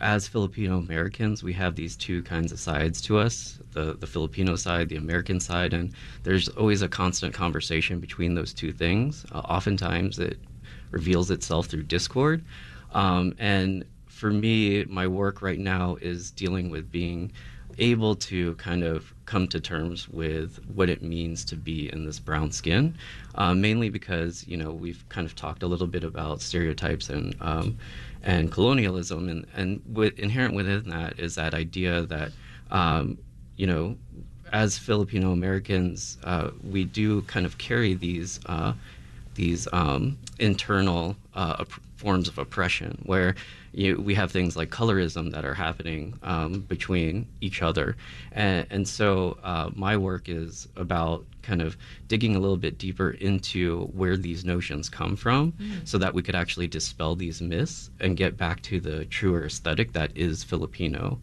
as 0.00 0.28
Filipino 0.28 0.76
Americans, 0.78 1.42
we 1.42 1.54
have 1.54 1.74
these 1.74 1.96
two 1.96 2.22
kinds 2.22 2.52
of 2.52 2.60
sides 2.60 3.00
to 3.02 3.18
us 3.18 3.58
the, 3.72 3.94
the 3.94 4.06
Filipino 4.06 4.56
side, 4.56 4.88
the 4.88 4.96
American 4.96 5.40
side, 5.40 5.72
and 5.72 5.92
there's 6.22 6.48
always 6.50 6.82
a 6.82 6.88
constant 6.88 7.32
conversation 7.32 7.98
between 7.98 8.34
those 8.34 8.52
two 8.52 8.72
things. 8.72 9.24
Uh, 9.32 9.38
oftentimes, 9.38 10.18
it 10.18 10.38
reveals 10.90 11.30
itself 11.30 11.66
through 11.66 11.82
discord. 11.82 12.44
Um, 12.92 13.34
and 13.38 13.84
for 14.06 14.30
me, 14.30 14.84
my 14.84 15.06
work 15.06 15.42
right 15.42 15.58
now 15.58 15.96
is 16.00 16.30
dealing 16.30 16.70
with 16.70 16.90
being 16.90 17.32
able 17.78 18.14
to 18.14 18.54
kind 18.54 18.82
of 18.82 19.12
come 19.26 19.48
to 19.48 19.60
terms 19.60 20.08
with 20.08 20.58
what 20.74 20.88
it 20.88 21.02
means 21.02 21.44
to 21.44 21.56
be 21.56 21.92
in 21.92 22.04
this 22.04 22.18
brown 22.18 22.50
skin, 22.50 22.96
uh, 23.34 23.54
mainly 23.54 23.88
because 23.88 24.46
you 24.46 24.56
know 24.56 24.72
we've 24.72 25.06
kind 25.08 25.26
of 25.26 25.34
talked 25.34 25.62
a 25.62 25.66
little 25.66 25.86
bit 25.86 26.04
about 26.04 26.40
stereotypes 26.40 27.10
and 27.10 27.34
um, 27.40 27.76
and 28.22 28.50
colonialism, 28.52 29.28
and 29.28 29.46
and 29.54 29.82
with, 29.92 30.18
inherent 30.18 30.54
within 30.54 30.88
that 30.90 31.18
is 31.18 31.34
that 31.34 31.54
idea 31.54 32.02
that 32.02 32.32
um, 32.70 33.18
you 33.56 33.66
know 33.66 33.96
as 34.52 34.78
Filipino 34.78 35.32
Americans 35.32 36.18
uh, 36.24 36.50
we 36.70 36.84
do 36.84 37.22
kind 37.22 37.46
of 37.46 37.58
carry 37.58 37.94
these. 37.94 38.40
Uh, 38.46 38.72
these 39.36 39.68
um, 39.72 40.18
internal 40.38 41.14
uh, 41.34 41.62
forms 41.96 42.28
of 42.28 42.38
oppression 42.38 43.02
where 43.04 43.34
you, 43.72 44.00
we 44.00 44.14
have 44.14 44.32
things 44.32 44.56
like 44.56 44.70
colorism 44.70 45.32
that 45.32 45.44
are 45.44 45.54
happening 45.54 46.18
um, 46.22 46.60
between 46.60 47.26
each 47.40 47.62
other. 47.62 47.96
And, 48.32 48.66
and 48.70 48.88
so 48.88 49.38
uh, 49.42 49.70
my 49.74 49.96
work 49.96 50.28
is 50.28 50.68
about 50.76 51.24
kind 51.42 51.60
of 51.60 51.76
digging 52.08 52.34
a 52.34 52.38
little 52.38 52.56
bit 52.56 52.78
deeper 52.78 53.10
into 53.10 53.84
where 53.94 54.16
these 54.16 54.44
notions 54.44 54.88
come 54.88 55.14
from 55.14 55.52
mm. 55.52 55.86
so 55.86 55.98
that 55.98 56.14
we 56.14 56.22
could 56.22 56.34
actually 56.34 56.66
dispel 56.66 57.14
these 57.14 57.40
myths 57.40 57.90
and 58.00 58.16
get 58.16 58.36
back 58.36 58.62
to 58.62 58.80
the 58.80 59.04
truer 59.06 59.44
aesthetic 59.44 59.92
that 59.92 60.10
is 60.16 60.42
Filipino 60.42 61.18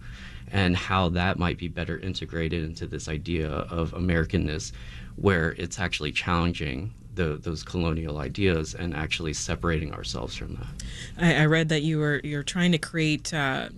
and 0.51 0.77
how 0.77 1.09
that 1.09 1.39
might 1.39 1.57
be 1.57 1.67
better 1.67 1.97
integrated 1.99 2.63
into 2.63 2.85
this 2.85 3.09
idea 3.09 3.49
of 3.49 3.91
Americanness 3.93 4.71
where 5.15 5.51
it's 5.57 5.79
actually 5.79 6.11
challenging 6.11 6.93
the, 7.15 7.37
those 7.41 7.63
colonial 7.63 8.17
ideas 8.17 8.73
and 8.73 8.95
actually 8.95 9.33
separating 9.33 9.93
ourselves 9.93 10.35
from 10.35 10.55
that. 10.55 10.83
I, 11.17 11.43
I 11.43 11.45
read 11.45 11.69
that 11.69 11.81
you 11.81 11.99
were 11.99 12.21
you're 12.23 12.43
trying 12.43 12.71
to 12.71 12.77
create 12.77 13.33
uh, 13.33 13.69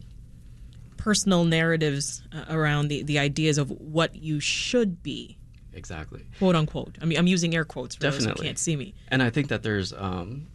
personal 0.97 1.43
narratives 1.43 2.23
uh, 2.33 2.45
around 2.49 2.87
the, 2.87 3.03
the 3.03 3.19
ideas 3.19 3.57
of 3.57 3.69
what 3.69 4.15
you 4.15 4.39
should 4.39 5.03
be. 5.03 5.37
Exactly. 5.73 6.25
Quote 6.39 6.55
unquote. 6.55 6.97
I 7.01 7.05
mean, 7.05 7.17
I'm 7.17 7.27
using 7.27 7.53
air 7.53 7.65
quotes 7.65 7.95
for 7.95 8.01
Definitely. 8.01 8.27
those 8.27 8.37
who 8.37 8.43
can't 8.43 8.59
see 8.59 8.75
me. 8.75 8.93
And 9.09 9.21
I 9.21 9.29
think 9.29 9.49
that 9.49 9.61
there's 9.61 9.91
um, 9.93 10.47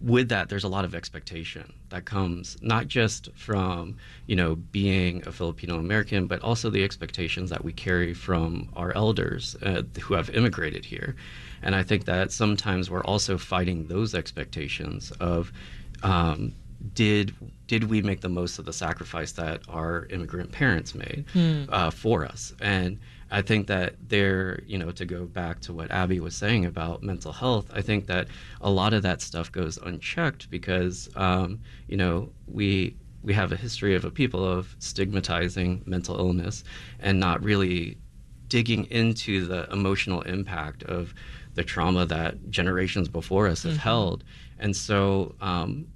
with 0.00 0.28
that, 0.28 0.48
there's 0.48 0.64
a 0.64 0.68
lot 0.68 0.84
of 0.84 0.94
expectation 0.94 1.72
that 1.88 2.04
comes 2.04 2.56
not 2.62 2.86
just 2.86 3.30
from 3.34 3.96
you 4.26 4.36
know 4.36 4.54
being 4.54 5.26
a 5.26 5.32
Filipino 5.32 5.78
American, 5.78 6.26
but 6.26 6.40
also 6.40 6.70
the 6.70 6.84
expectations 6.84 7.50
that 7.50 7.64
we 7.64 7.72
carry 7.72 8.14
from 8.14 8.68
our 8.76 8.94
elders 8.94 9.56
uh, 9.62 9.82
who 10.02 10.14
have 10.14 10.30
immigrated 10.30 10.84
here. 10.84 11.16
And 11.62 11.74
I 11.74 11.82
think 11.82 12.04
that 12.06 12.32
sometimes 12.32 12.90
we're 12.90 13.04
also 13.04 13.38
fighting 13.38 13.86
those 13.86 14.14
expectations 14.14 15.10
of 15.20 15.52
um, 16.02 16.54
did 16.94 17.34
did 17.66 17.84
we 17.84 18.02
make 18.02 18.20
the 18.20 18.28
most 18.28 18.58
of 18.58 18.64
the 18.64 18.72
sacrifice 18.72 19.32
that 19.32 19.60
our 19.68 20.06
immigrant 20.10 20.52
parents 20.52 20.94
made 20.94 21.24
hmm. 21.32 21.64
uh, 21.68 21.90
for 21.90 22.24
us? 22.24 22.54
And 22.60 22.98
I 23.30 23.42
think 23.42 23.66
that 23.66 23.94
there, 24.08 24.62
you 24.66 24.78
know, 24.78 24.90
to 24.92 25.04
go 25.04 25.26
back 25.26 25.60
to 25.62 25.72
what 25.72 25.90
Abby 25.90 26.18
was 26.20 26.34
saying 26.34 26.64
about 26.64 27.02
mental 27.02 27.32
health, 27.32 27.70
I 27.74 27.82
think 27.82 28.06
that 28.06 28.28
a 28.60 28.70
lot 28.70 28.94
of 28.94 29.02
that 29.02 29.20
stuff 29.20 29.52
goes 29.52 29.76
unchecked 29.76 30.50
because, 30.50 31.10
um, 31.14 31.60
you 31.88 31.96
know, 31.96 32.30
we 32.46 32.96
we 33.22 33.34
have 33.34 33.52
a 33.52 33.56
history 33.56 33.94
of 33.94 34.04
a 34.04 34.10
people 34.10 34.44
of 34.44 34.74
stigmatizing 34.78 35.82
mental 35.84 36.18
illness 36.18 36.64
and 37.00 37.18
not 37.18 37.42
really 37.42 37.98
digging 38.48 38.84
into 38.86 39.44
the 39.44 39.70
emotional 39.70 40.22
impact 40.22 40.82
of 40.84 41.12
the 41.58 41.64
trauma 41.64 42.06
that 42.06 42.50
generations 42.50 43.08
before 43.08 43.48
us 43.48 43.64
have 43.64 43.72
mm-hmm. 43.72 43.80
held. 43.80 44.22
And 44.60 44.76
so 44.76 45.34
um, 45.40 45.88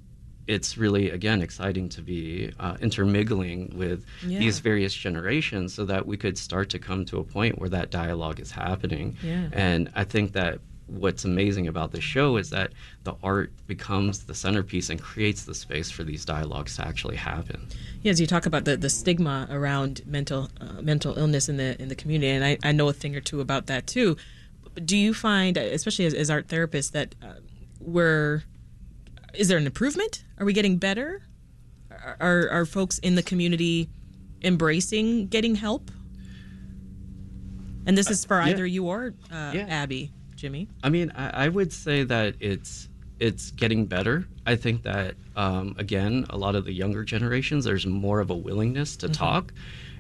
it's 0.49 0.77
really, 0.77 1.11
again, 1.11 1.41
exciting 1.41 1.89
to 1.91 2.03
be 2.03 2.53
uh, 2.59 2.77
intermingling 2.81 3.73
with 3.77 4.05
yeah. 4.27 4.41
these 4.41 4.59
various 4.59 4.93
generations 4.93 5.73
so 5.73 5.85
that 5.85 6.05
we 6.05 6.17
could 6.17 6.37
start 6.37 6.69
to 6.71 6.81
come 6.81 7.05
to 7.05 7.19
a 7.21 7.23
point 7.23 7.61
where 7.61 7.69
that 7.69 7.93
dialogue 7.93 8.41
is 8.41 8.51
happening. 8.51 9.17
Yeah. 9.23 9.51
And 9.53 9.89
I 9.95 10.03
think 10.03 10.33
that 10.33 10.59
what's 10.89 11.25
amazing 11.25 11.69
about 11.69 11.93
the 11.93 12.01
show 12.01 12.37
is 12.39 12.51
that 12.51 12.73
the 13.05 13.15
art 13.23 13.53
becomes 13.69 14.25
the 14.25 14.35
centerpiece 14.35 14.91
and 14.91 15.01
creates 15.01 15.45
the 15.45 15.55
space 15.55 15.93
for 15.93 16.03
these 16.03 16.25
dialogues 16.25 16.75
to 16.75 16.85
actually 16.85 17.17
happen. 17.17 17.69
Yes, 18.03 18.19
you 18.19 18.27
talk 18.27 18.47
about 18.47 18.65
the, 18.65 18.77
the 18.77 18.91
stigma 18.91 19.47
around 19.49 20.03
mental 20.07 20.51
uh, 20.61 20.83
mental 20.83 21.17
illness 21.17 21.49
in 21.49 21.57
the 21.57 21.81
in 21.81 21.87
the 21.89 21.95
community, 21.95 22.33
and 22.33 22.45
I, 22.45 22.59
I 22.65 22.73
know 22.73 22.89
a 22.89 22.93
thing 22.93 23.15
or 23.15 23.21
two 23.21 23.41
about 23.41 23.69
that 23.69 23.87
too 23.87 24.17
do 24.75 24.97
you 24.97 25.15
find, 25.15 25.57
especially 25.57 26.07
as, 26.07 26.15
as 26.15 26.31
art 26.31 26.49
therapists, 26.49 26.93
that 26.93 27.15
uh, 27.23 27.35
we're 27.81 28.45
is 29.35 29.49
there 29.49 29.59
an 29.59 29.67
improvement? 29.67 30.25
Are 30.39 30.45
we 30.45 30.53
getting 30.53 30.79
better? 30.79 31.23
Are 32.21 32.49
are 32.51 32.67
folks 32.67 32.99
in 32.99 33.15
the 33.15 33.23
community 33.23 33.89
embracing 34.43 35.29
getting 35.29 35.55
help? 35.55 35.91
And 37.87 37.99
this 37.99 38.11
is 38.11 38.25
for 38.25 38.41
uh, 38.41 38.47
yeah. 38.47 38.53
either 38.53 38.67
you 38.67 38.87
or 38.87 39.15
uh, 39.31 39.53
yeah. 39.55 39.67
Abby, 39.69 40.13
Jimmy. 40.37 40.69
I 40.85 40.89
mean, 40.89 41.13
I, 41.17 41.47
I, 41.47 41.49
would 41.49 41.73
say 41.73 42.05
that 42.05 42.37
it's 42.39 42.89
it's 43.19 43.51
getting 43.51 43.87
better. 43.87 44.27
I 44.47 44.57
think 44.57 44.83
that 44.85 45.15
um, 45.37 45.75
again, 45.79 46.27
a 46.31 46.37
lot 46.37 46.55
of 46.55 46.65
the 46.65 46.73
younger 46.73 47.05
generations, 47.05 47.65
there's 47.65 47.87
more 47.87 48.21
of 48.21 48.31
a 48.31 48.37
willingness 48.37 48.97
to 48.99 49.07
mm-hmm. 49.07 49.15
talk, 49.15 49.53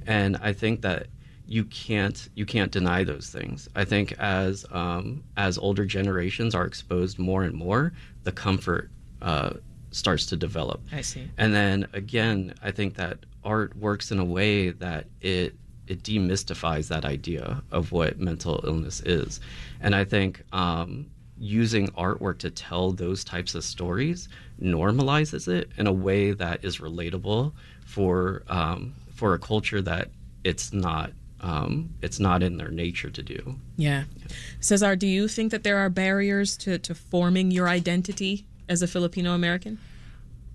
and 0.06 0.36
I 0.40 0.52
think 0.52 0.82
that 0.82 1.08
you 1.46 1.64
can't 1.64 2.28
you 2.34 2.46
can't 2.46 2.72
deny 2.72 3.04
those 3.04 3.28
things. 3.28 3.68
I 3.74 3.84
think 3.84 4.12
as 4.18 4.64
um, 4.70 5.22
as 5.36 5.58
older 5.58 5.84
generations 5.84 6.54
are 6.54 6.64
exposed 6.64 7.18
more 7.18 7.42
and 7.42 7.54
more, 7.54 7.92
the 8.24 8.32
comfort 8.32 8.90
uh, 9.20 9.54
starts 9.90 10.26
to 10.26 10.36
develop. 10.36 10.80
I 10.92 11.00
see. 11.02 11.28
And 11.38 11.54
then 11.54 11.86
again, 11.92 12.54
I 12.62 12.70
think 12.70 12.94
that 12.96 13.18
art 13.44 13.76
works 13.76 14.10
in 14.10 14.18
a 14.18 14.24
way 14.24 14.70
that 14.70 15.06
it 15.20 15.54
it 15.86 16.02
demystifies 16.02 16.88
that 16.88 17.04
idea 17.04 17.62
of 17.70 17.92
what 17.92 18.18
mental 18.18 18.60
illness 18.64 19.00
is, 19.00 19.40
and 19.80 19.94
I 19.94 20.04
think. 20.04 20.42
Um, 20.52 21.06
using 21.38 21.88
artwork 21.88 22.38
to 22.38 22.50
tell 22.50 22.92
those 22.92 23.24
types 23.24 23.56
of 23.56 23.64
stories 23.64 24.28
normalizes 24.60 25.48
it 25.48 25.68
in 25.76 25.88
a 25.88 25.92
way 25.92 26.30
that 26.30 26.64
is 26.64 26.78
relatable 26.78 27.52
for 27.84 28.44
um, 28.46 28.94
for 29.12 29.34
a 29.34 29.38
culture 29.40 29.82
that 29.82 30.08
it's 30.44 30.72
not 30.72 31.10
um, 31.42 31.90
it's 32.02 32.20
not 32.20 32.42
in 32.42 32.56
their 32.56 32.70
nature 32.70 33.10
to 33.10 33.22
do. 33.22 33.56
Yeah. 33.76 34.04
yeah. 34.16 34.26
Cesar, 34.60 34.96
do 34.96 35.06
you 35.06 35.28
think 35.28 35.50
that 35.50 35.64
there 35.64 35.78
are 35.78 35.90
barriers 35.90 36.56
to, 36.58 36.78
to 36.78 36.94
forming 36.94 37.50
your 37.50 37.68
identity 37.68 38.46
as 38.68 38.82
a 38.82 38.86
Filipino 38.86 39.34
American? 39.34 39.78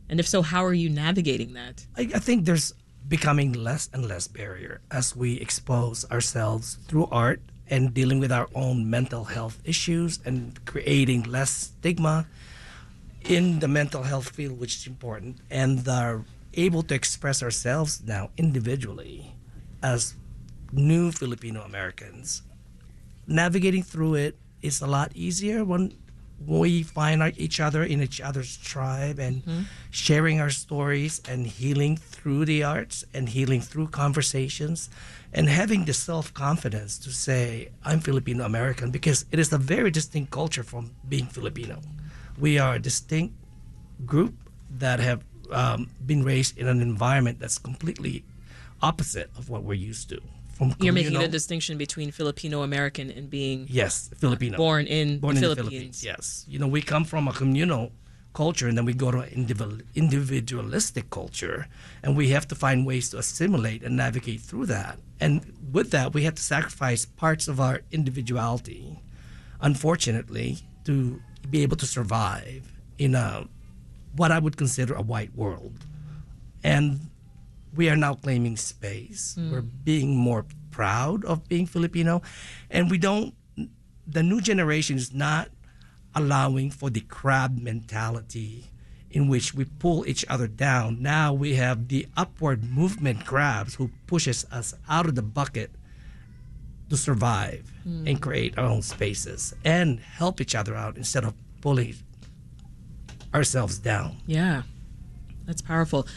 And 0.10 0.20
if 0.20 0.28
so, 0.28 0.42
how 0.42 0.64
are 0.64 0.74
you 0.74 0.90
navigating 0.90 1.54
that? 1.54 1.86
I, 1.98 2.10
I 2.16 2.20
think 2.20 2.46
there's 2.46 2.74
becoming 3.08 3.54
less 3.54 3.90
and 3.94 4.08
less 4.08 4.28
barrier 4.28 4.82
as 4.92 5.16
we 5.16 5.40
expose 5.40 6.10
ourselves 6.10 6.78
through 6.88 7.08
art 7.12 7.42
and 7.70 7.94
dealing 7.94 8.20
with 8.20 8.32
our 8.32 8.48
own 8.56 8.90
mental 8.90 9.26
health 9.26 9.60
issues 9.66 10.20
and 10.26 10.64
creating 10.66 11.24
less 11.24 11.50
stigma 11.50 12.26
in 13.22 13.60
the 13.60 13.68
mental 13.68 14.04
health 14.04 14.30
field, 14.30 14.58
which 14.58 14.78
is 14.78 14.88
important, 14.88 15.38
and 15.50 15.86
are 15.88 16.24
able 16.54 16.82
to 16.82 16.96
express 16.96 17.44
ourselves 17.44 18.02
now 18.06 18.30
individually 18.38 19.34
as 19.84 20.16
new 20.72 21.12
Filipino 21.12 21.62
Americans. 21.62 22.44
Navigating 23.28 23.84
through 23.84 24.16
it 24.16 24.38
is 24.62 24.82
a 24.82 24.88
lot 24.88 25.12
easier 25.16 25.64
when 25.64 25.94
we 26.46 26.84
find 26.84 27.22
each 27.38 27.60
other 27.60 27.84
in 27.84 28.02
each 28.02 28.22
other's 28.22 28.58
tribe 28.58 29.18
and 29.20 29.44
mm-hmm. 29.44 29.62
sharing 29.90 30.40
our 30.40 30.52
stories 30.52 31.22
and 31.28 31.48
healing 31.48 31.98
through 31.98 32.46
the 32.46 32.64
arts 32.64 33.04
and 33.14 33.30
healing 33.30 33.60
through 33.60 33.88
conversations 33.88 34.90
and 35.34 35.50
having 35.50 35.86
the 35.86 35.94
self 35.94 36.34
confidence 36.34 36.98
to 37.00 37.10
say, 37.10 37.70
I'm 37.84 38.00
Filipino 38.00 38.46
American 38.46 38.92
because 38.92 39.26
it 39.32 39.40
is 39.40 39.52
a 39.52 39.58
very 39.58 39.90
distinct 39.90 40.32
culture 40.32 40.64
from 40.64 40.92
being 41.10 41.26
Filipino. 41.26 41.82
We 42.38 42.60
are 42.60 42.76
a 42.76 42.80
distinct 42.80 43.34
group 44.06 44.36
that 44.70 45.00
have 45.00 45.24
um, 45.52 45.90
been 46.06 46.24
raised 46.24 46.58
in 46.58 46.68
an 46.68 46.82
environment 46.82 47.40
that's 47.40 47.58
completely 47.58 48.24
opposite 48.82 49.32
of 49.36 49.50
what 49.50 49.64
we're 49.64 49.74
used 49.74 50.10
to 50.10 50.22
from 50.58 50.74
You're 50.80 50.94
making 50.94 51.18
a 51.18 51.28
distinction 51.28 51.78
between 51.78 52.12
Filipino 52.12 52.64
American 52.64 53.12
and 53.12 53.30
being 53.30 53.68
yes 53.70 54.10
Filipino 54.18 54.58
born 54.58 54.88
in 54.88 55.20
born 55.20 55.36
the 55.36 55.40
in 55.40 55.44
Philippines. 55.44 55.70
the 55.70 55.72
Philippines. 55.72 56.04
Yes, 56.04 56.46
you 56.48 56.58
know 56.60 56.68
we 56.68 56.82
come 56.82 57.06
from 57.06 57.28
a 57.28 57.34
communal 57.34 57.92
culture 58.34 58.68
and 58.68 58.78
then 58.78 58.86
we 58.86 58.94
go 58.94 59.10
to 59.12 59.20
an 59.22 59.84
individualistic 59.96 61.10
culture 61.10 61.68
and 62.04 62.16
we 62.16 62.30
have 62.30 62.48
to 62.48 62.56
find 62.56 62.86
ways 62.86 63.10
to 63.10 63.18
assimilate 63.18 63.82
and 63.84 63.98
navigate 63.98 64.42
through 64.42 64.68
that. 64.68 65.00
And 65.20 65.32
with 65.72 65.90
that, 65.92 66.14
we 66.14 66.22
have 66.24 66.36
to 66.36 66.44
sacrifice 66.44 67.04
parts 67.06 67.48
of 67.48 67.60
our 67.60 67.82
individuality, 67.92 69.00
unfortunately, 69.60 70.60
to 70.86 71.20
be 71.50 71.64
able 71.64 71.78
to 71.78 71.88
survive 71.88 72.72
in 73.00 73.16
a 73.16 73.48
what 74.16 74.32
I 74.32 74.40
would 74.40 74.56
consider 74.58 74.94
a 74.94 75.02
white 75.02 75.34
world 75.36 75.86
and 76.64 77.10
we 77.78 77.90
are 77.90 77.96
now 77.96 78.16
claiming 78.16 78.58
space. 78.58 79.36
Hmm. 79.36 79.52
We're 79.52 79.62
being 79.62 80.18
more 80.18 80.46
proud 80.72 81.24
of 81.26 81.48
being 81.48 81.66
Filipino, 81.66 82.22
and 82.70 82.90
we 82.92 82.98
don't. 82.98 83.34
The 84.08 84.24
new 84.24 84.42
generation 84.42 84.98
is 84.98 85.14
not 85.14 85.50
allowing 86.16 86.72
for 86.72 86.90
the 86.90 87.02
crab 87.02 87.58
mentality 87.60 88.66
in 89.12 89.28
which 89.28 89.54
we 89.54 89.66
pull 89.66 90.08
each 90.08 90.26
other 90.28 90.48
down. 90.48 91.02
Now 91.02 91.34
we 91.34 91.56
have 91.56 91.88
the 91.88 92.08
upward 92.18 92.64
movement 92.64 93.26
crabs 93.26 93.76
who 93.76 93.92
pushes 94.08 94.46
us 94.52 94.74
out 94.90 95.06
of 95.06 95.16
the 95.16 95.22
bucket 95.22 95.72
to 96.90 96.98
survive 96.98 97.72
hmm. 97.84 98.08
and 98.08 98.22
create 98.22 98.58
our 98.58 98.66
own 98.66 98.82
spaces 98.82 99.54
and 99.64 100.00
help 100.00 100.42
each 100.42 100.56
other 100.56 100.76
out 100.76 100.98
instead 100.98 101.24
of 101.24 101.34
pulling 101.62 101.96
ourselves 103.34 103.78
down. 103.78 104.18
Yeah, 104.26 104.64
that's 105.46 105.62
powerful. 105.62 106.08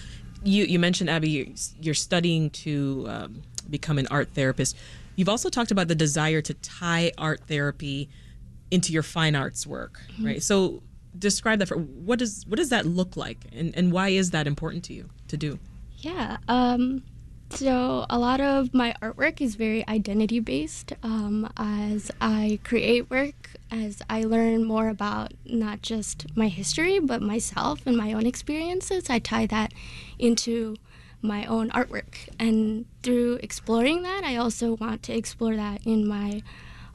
You 0.43 0.65
you 0.65 0.79
mentioned 0.79 1.11
Abby, 1.11 1.31
you're, 1.31 1.47
you're 1.81 1.95
studying 1.95 2.51
to 2.51 3.07
um, 3.09 3.43
become 3.69 3.99
an 3.99 4.07
art 4.09 4.29
therapist. 4.35 4.77
You've 5.17 5.29
also 5.29 5.51
talked 5.51 5.71
about 5.71 5.89
the 5.89 5.95
desire 5.95 6.41
to 6.41 6.55
tie 6.55 7.13
art 7.19 7.43
therapy 7.47 8.09
into 8.71 8.93
your 8.93 9.03
fine 9.03 9.35
arts 9.35 9.67
work, 9.67 10.01
right? 10.23 10.43
So 10.43 10.83
describe 11.19 11.59
that 11.59 11.69
for 11.69 11.77
what 11.77 12.19
does 12.19 12.45
what 12.47 12.57
does 12.57 12.71
that 12.71 12.87
look 12.87 13.17
like, 13.17 13.39
and 13.53 13.75
and 13.77 13.93
why 13.93 14.09
is 14.09 14.31
that 14.31 14.47
important 14.47 14.85
to 14.85 14.95
you 14.95 15.11
to 15.29 15.37
do? 15.37 15.59
Yeah. 15.99 16.39
Um, 16.49 17.03
so 17.51 18.07
a 18.09 18.19
lot 18.19 18.41
of 18.41 18.73
my 18.73 18.95
artwork 19.03 19.41
is 19.41 19.57
very 19.57 19.87
identity 19.89 20.41
based. 20.41 20.93
Um, 21.03 21.53
as 21.57 22.11
I 22.21 22.61
create 22.65 23.11
work, 23.11 23.50
as 23.71 24.03
I 24.09 24.25
learn 24.25 24.65
more 24.65 24.89
about 24.89 25.33
not 25.45 25.83
just 25.83 26.27
my 26.37 26.49
history, 26.49 26.99
but 26.99 27.23
myself 27.23 27.87
and 27.87 27.97
my 27.97 28.13
own 28.13 28.27
experiences, 28.27 29.09
I 29.09 29.19
tie 29.19 29.47
that 29.47 29.73
into 30.19 30.77
my 31.23 31.45
own 31.47 31.71
artwork. 31.71 32.29
And 32.39 32.87
through 33.03 33.41
exploring 33.43 34.03
that, 34.03 34.23
I 34.25 34.37
also 34.37 34.77
want 34.77 35.03
to 35.05 35.17
explore 35.17 35.57
that 35.57 35.87
in 35.87 36.07
my 36.07 36.43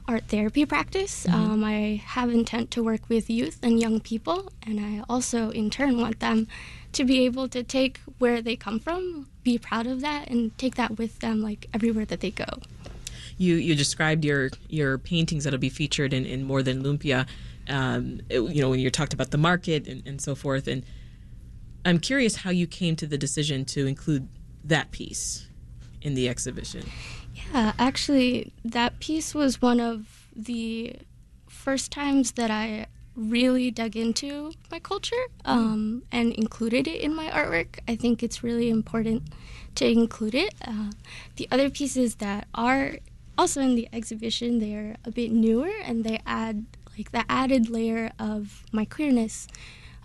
art 0.08 0.24
therapy 0.28 0.64
practice. 0.64 1.26
Um, 1.28 1.64
I 1.64 2.02
have 2.04 2.30
intent 2.30 2.70
to 2.72 2.82
work 2.82 3.02
with 3.08 3.28
youth 3.28 3.58
and 3.62 3.80
young 3.80 4.00
people, 4.00 4.52
and 4.64 4.80
I 4.80 5.02
also, 5.08 5.50
in 5.50 5.70
turn, 5.70 6.00
want 6.00 6.20
them 6.20 6.46
to 6.92 7.04
be 7.04 7.24
able 7.24 7.48
to 7.48 7.62
take 7.62 8.00
where 8.18 8.40
they 8.40 8.56
come 8.56 8.78
from, 8.78 9.28
be 9.42 9.58
proud 9.58 9.86
of 9.86 10.00
that, 10.02 10.28
and 10.28 10.56
take 10.58 10.76
that 10.76 10.96
with 10.96 11.18
them 11.18 11.42
like 11.42 11.68
everywhere 11.74 12.04
that 12.04 12.20
they 12.20 12.30
go. 12.30 12.46
You 13.38 13.56
you 13.56 13.74
described 13.74 14.24
your 14.24 14.50
your 14.68 14.98
paintings 14.98 15.44
that'll 15.44 15.58
be 15.58 15.68
featured 15.68 16.12
in, 16.12 16.24
in 16.26 16.44
more 16.44 16.62
than 16.62 16.82
lumpia. 16.82 17.26
Um, 17.68 18.20
it- 18.28 18.40
you 18.54 18.60
know 18.62 18.70
when 18.70 18.80
you 18.80 18.90
talked 18.90 19.12
about 19.12 19.30
the 19.30 19.38
market 19.38 19.86
and, 19.86 20.06
and 20.06 20.20
so 20.20 20.34
forth, 20.34 20.66
and 20.68 20.84
I'm 21.84 21.98
curious 21.98 22.36
how 22.36 22.50
you 22.50 22.66
came 22.66 22.96
to 22.96 23.06
the 23.06 23.18
decision 23.18 23.64
to 23.66 23.86
include 23.86 24.28
that 24.64 24.90
piece 24.90 25.46
in 26.02 26.14
the 26.14 26.28
exhibition. 26.28 26.84
Yeah, 27.52 27.72
actually, 27.78 28.52
that 28.64 28.98
piece 29.00 29.34
was 29.34 29.60
one 29.62 29.78
of 29.80 30.28
the 30.34 30.96
first 31.48 31.92
times 31.92 32.32
that 32.32 32.50
I 32.50 32.86
really 33.14 33.70
dug 33.70 33.96
into 33.96 34.52
my 34.70 34.78
culture 34.78 35.16
um, 35.44 36.02
and 36.12 36.32
included 36.34 36.86
it 36.86 37.00
in 37.00 37.14
my 37.14 37.28
artwork. 37.30 37.78
I 37.88 37.96
think 37.96 38.22
it's 38.22 38.42
really 38.42 38.68
important 38.68 39.22
to 39.76 39.88
include 39.88 40.34
it. 40.34 40.54
Uh, 40.66 40.90
the 41.36 41.48
other 41.50 41.70
pieces 41.70 42.16
that 42.16 42.46
are 42.54 42.98
also 43.38 43.60
in 43.60 43.74
the 43.74 43.88
exhibition, 43.92 44.58
they're 44.58 44.96
a 45.04 45.10
bit 45.10 45.30
newer 45.32 45.70
and 45.84 46.04
they 46.04 46.20
add 46.26 46.64
like 46.96 47.12
the 47.12 47.24
added 47.30 47.68
layer 47.68 48.10
of 48.18 48.64
my 48.72 48.84
queerness 48.84 49.46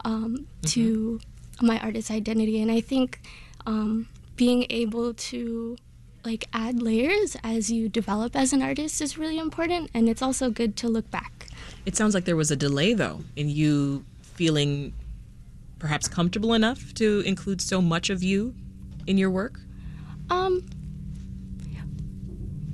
um, 0.04 0.48
to 0.68 1.20
my 1.62 1.80
artist 1.80 2.12
identity. 2.12 2.62
And 2.62 2.72
I 2.72 2.82
think 2.82 3.22
um, 3.66 4.08
being 4.36 4.66
able 4.70 5.14
to 5.14 5.78
like 6.24 6.46
add 6.54 6.82
layers 6.82 7.36
as 7.44 7.72
you 7.72 7.90
develop 7.90 8.36
as 8.36 8.54
an 8.54 8.62
artist 8.62 9.02
is 9.02 9.18
really 9.18 9.38
important 9.40 9.90
and 9.94 10.08
it's 10.08 10.22
also 10.22 10.50
good 10.52 10.76
to 10.78 10.88
look 10.88 11.10
back 11.10 11.48
It 11.86 11.96
sounds 11.96 12.14
like 12.14 12.26
there 12.26 12.36
was 12.36 12.52
a 12.52 12.56
delay 12.56 12.94
though 12.94 13.22
in 13.36 13.50
you 13.50 14.06
feeling 14.22 14.94
perhaps 15.80 16.08
comfortable 16.08 16.54
enough 16.54 16.94
to 16.96 17.22
include 17.22 17.60
so 17.60 17.82
much 17.82 18.12
of 18.12 18.22
you 18.22 18.54
in 19.08 19.18
your 19.18 19.32
work. 19.32 19.60
um 20.30 20.64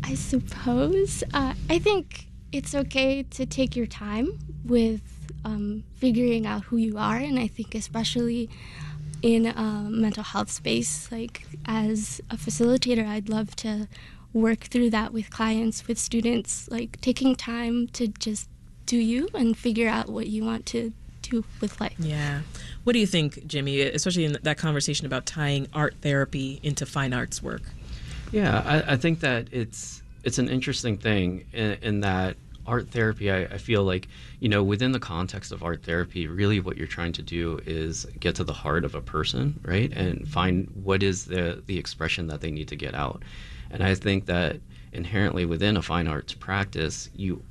i 0.08 0.16
suppose 0.16 1.24
uh, 1.34 1.54
i 1.70 1.78
think 1.78 2.28
it's 2.52 2.74
okay 2.74 3.24
to 3.24 3.46
take 3.46 3.76
your 3.76 3.86
time 3.86 4.40
with 4.64 5.02
um, 5.44 5.84
figuring 5.96 6.46
out 6.46 6.64
who 6.64 6.78
you 6.78 6.98
are 6.98 7.18
and 7.18 7.38
i 7.38 7.48
think 7.48 7.76
especially 7.76 8.50
in 9.22 9.46
a 9.46 9.88
mental 9.90 10.24
health 10.24 10.50
space 10.50 11.12
like 11.12 11.44
as 11.66 12.22
a 12.30 12.38
facilitator 12.38 13.06
i'd 13.08 13.28
love 13.28 13.56
to 13.56 13.88
work 14.34 14.62
through 14.62 14.90
that 14.90 15.12
with 15.12 15.30
clients 15.30 15.88
with 15.88 15.98
students 15.98 16.70
like 16.70 17.00
taking 17.02 17.36
time 17.36 17.88
to 17.88 18.08
just 18.08 18.48
do 18.86 18.98
you 18.98 19.28
and 19.34 19.58
figure 19.58 19.90
out 19.90 20.08
what 20.08 20.28
you 20.28 20.44
want 20.44 20.66
to 20.66 20.94
do 21.22 21.44
with 21.60 21.82
life 21.82 21.96
Yeah. 22.00 22.42
What 22.86 22.94
do 22.94 23.00
you 23.00 23.08
think, 23.08 23.46
Jimmy, 23.46 23.82
especially 23.82 24.24
in 24.24 24.38
that 24.44 24.58
conversation 24.58 25.06
about 25.06 25.26
tying 25.26 25.68
art 25.74 25.96
therapy 26.02 26.62
into 26.64 26.86
fine 26.86 27.12
arts 27.12 27.44
work? 27.44 27.64
Yeah, 28.32 28.62
I, 28.66 28.94
I 28.94 28.98
think 28.98 29.22
that 29.22 29.48
it's 29.52 30.04
it's 30.24 30.40
an 30.40 30.50
interesting 30.50 30.98
thing 30.98 31.46
in, 31.54 31.74
in 31.82 32.00
that 32.02 32.38
art 32.66 32.90
therapy. 32.92 33.32
I, 33.32 33.44
I 33.46 33.58
feel 33.58 33.84
like 33.84 34.10
you 34.40 34.50
know 34.50 34.64
within 34.64 34.92
the 34.92 35.00
context 35.00 35.52
of 35.52 35.64
art 35.64 35.84
therapy, 35.84 36.28
really 36.28 36.60
what 36.60 36.78
you're 36.78 36.88
trying 36.88 37.14
to 37.14 37.22
do 37.22 37.60
is 37.66 38.06
get 38.20 38.36
to 38.36 38.44
the 38.44 38.54
heart 38.54 38.84
of 38.84 38.96
a 38.96 39.02
person, 39.02 39.60
right, 39.64 39.92
and 39.94 40.28
find 40.28 40.70
what 40.84 41.04
is 41.04 41.26
the 41.26 41.64
the 41.66 41.78
expression 41.78 42.28
that 42.28 42.42
they 42.42 42.52
need 42.52 42.68
to 42.70 42.76
get 42.76 42.94
out. 42.94 43.24
And 43.70 43.84
I 43.84 43.96
think 43.96 44.26
that 44.26 44.58
inherently 44.92 45.46
within 45.46 45.78
a 45.78 45.82
fine 45.82 46.08
arts 46.08 46.34
practice, 46.34 47.10
you 47.16 47.42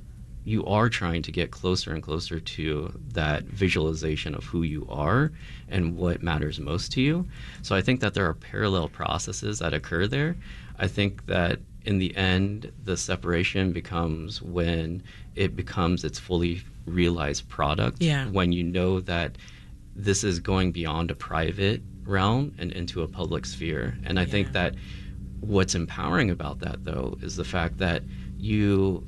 you 0.43 0.65
are 0.65 0.87
trying 0.87 1.21
to 1.23 1.31
get 1.31 1.51
closer 1.51 1.93
and 1.93 2.01
closer 2.01 2.39
to 2.39 2.97
that 3.11 3.43
visualization 3.43 4.33
of 4.33 4.45
who 4.45 4.63
you 4.63 4.87
are 4.89 5.29
and 5.67 5.97
what 5.97 6.23
matters 6.23 6.57
most 6.57 6.89
to 6.93 7.01
you. 7.01 7.27
So 7.63 7.75
I 7.75 7.81
think 7.81 7.99
that 7.99 8.13
there 8.13 8.25
are 8.25 8.33
parallel 8.33 8.87
processes 8.87 9.59
that 9.59 9.73
occur 9.73 10.07
there. 10.07 10.37
I 10.77 10.87
think 10.87 11.25
that 11.27 11.59
in 11.85 11.99
the 11.99 12.15
end, 12.15 12.71
the 12.83 12.97
separation 12.97 13.71
becomes 13.71 14.41
when 14.41 15.03
it 15.35 15.55
becomes 15.55 16.03
its 16.03 16.19
fully 16.19 16.61
realized 16.85 17.47
product. 17.49 18.01
Yeah. 18.01 18.27
When 18.27 18.51
you 18.51 18.63
know 18.63 18.99
that 19.01 19.37
this 19.95 20.23
is 20.23 20.39
going 20.39 20.71
beyond 20.71 21.09
a 21.11 21.15
private 21.15 21.81
realm 22.03 22.53
and 22.57 22.71
into 22.71 23.01
a 23.01 23.07
public 23.07 23.45
sphere. 23.45 23.97
And 24.05 24.19
I 24.19 24.25
think 24.25 24.51
that 24.53 24.75
what's 25.39 25.75
empowering 25.75 26.29
about 26.29 26.59
that, 26.59 26.83
though, 26.83 27.17
is 27.21 27.35
the 27.35 27.43
fact 27.43 27.77
that 27.79 28.03
you 28.37 29.05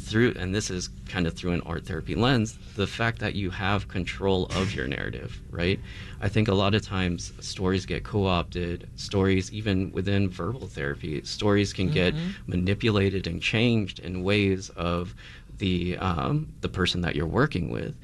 through 0.00 0.34
and 0.36 0.54
this 0.54 0.70
is 0.70 0.88
kind 1.06 1.26
of 1.26 1.34
through 1.34 1.52
an 1.52 1.60
art 1.66 1.84
therapy 1.86 2.14
lens 2.14 2.58
the 2.76 2.86
fact 2.86 3.18
that 3.18 3.34
you 3.34 3.50
have 3.50 3.88
control 3.88 4.46
of 4.46 4.74
your 4.74 4.86
narrative 4.86 5.40
right? 5.50 5.80
I 6.20 6.28
think 6.28 6.48
a 6.48 6.54
lot 6.54 6.74
of 6.74 6.82
times 6.82 7.32
stories 7.40 7.86
get 7.86 8.04
co-opted 8.04 8.88
stories 8.96 9.52
even 9.52 9.92
within 9.92 10.28
verbal 10.28 10.66
therapy 10.66 11.22
stories 11.22 11.72
can 11.72 11.90
get 11.90 12.14
manipulated 12.46 13.26
and 13.26 13.42
changed 13.42 13.98
in 13.98 14.22
ways 14.22 14.70
of 14.70 15.14
the 15.58 15.96
um, 15.98 16.48
the 16.60 16.68
person 16.68 17.02
that 17.02 17.14
you're 17.14 17.26
working 17.26 17.70
with. 17.70 17.94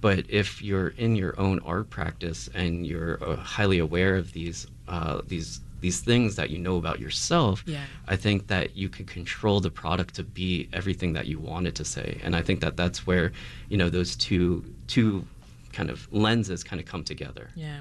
But 0.00 0.26
if 0.28 0.62
you're 0.62 0.88
in 0.88 1.16
your 1.16 1.38
own 1.40 1.58
art 1.64 1.90
practice 1.90 2.48
and 2.54 2.86
you're 2.86 3.18
uh, 3.24 3.36
highly 3.36 3.78
aware 3.78 4.16
of 4.16 4.32
these 4.32 4.66
uh, 4.86 5.22
these 5.26 5.60
these 5.80 6.00
things 6.00 6.36
that 6.36 6.50
you 6.50 6.58
know 6.58 6.76
about 6.76 6.98
yourself 7.00 7.62
Yeah. 7.66 7.84
I 8.08 8.16
think 8.16 8.46
that 8.48 8.76
you 8.76 8.88
can 8.88 9.04
control 9.06 9.60
the 9.60 9.70
product 9.70 10.14
to 10.14 10.22
be 10.24 10.68
everything 10.72 11.12
that 11.14 11.26
you 11.26 11.38
want 11.38 11.66
it 11.66 11.74
to 11.76 11.84
say, 11.84 12.18
and 12.24 12.34
I 12.34 12.42
think 12.42 12.60
that 12.60 12.76
that's 12.76 13.06
where 13.06 13.32
you 13.68 13.76
know 13.76 13.90
those 13.90 14.16
two 14.16 14.64
two 14.86 15.24
kind 15.72 15.90
of 15.90 16.08
lenses 16.12 16.64
kind 16.64 16.80
of 16.80 16.86
come 16.86 17.04
together. 17.04 17.50
Yeah. 17.54 17.80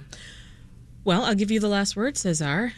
Well, 1.05 1.23
I'll 1.23 1.35
give 1.35 1.51
you 1.51 1.59
the 1.59 1.69
last 1.69 1.95
word, 1.95 2.17
Cesar. 2.17 2.73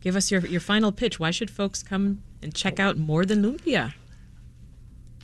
Give 0.00 0.16
us 0.16 0.30
your, 0.30 0.40
your 0.46 0.60
final 0.60 0.92
pitch. 0.92 1.20
Why 1.20 1.30
should 1.30 1.50
folks 1.50 1.82
come 1.82 2.22
and 2.42 2.54
check 2.54 2.80
out 2.80 2.96
More 2.96 3.24
Than 3.24 3.42
Lumpia? 3.42 3.92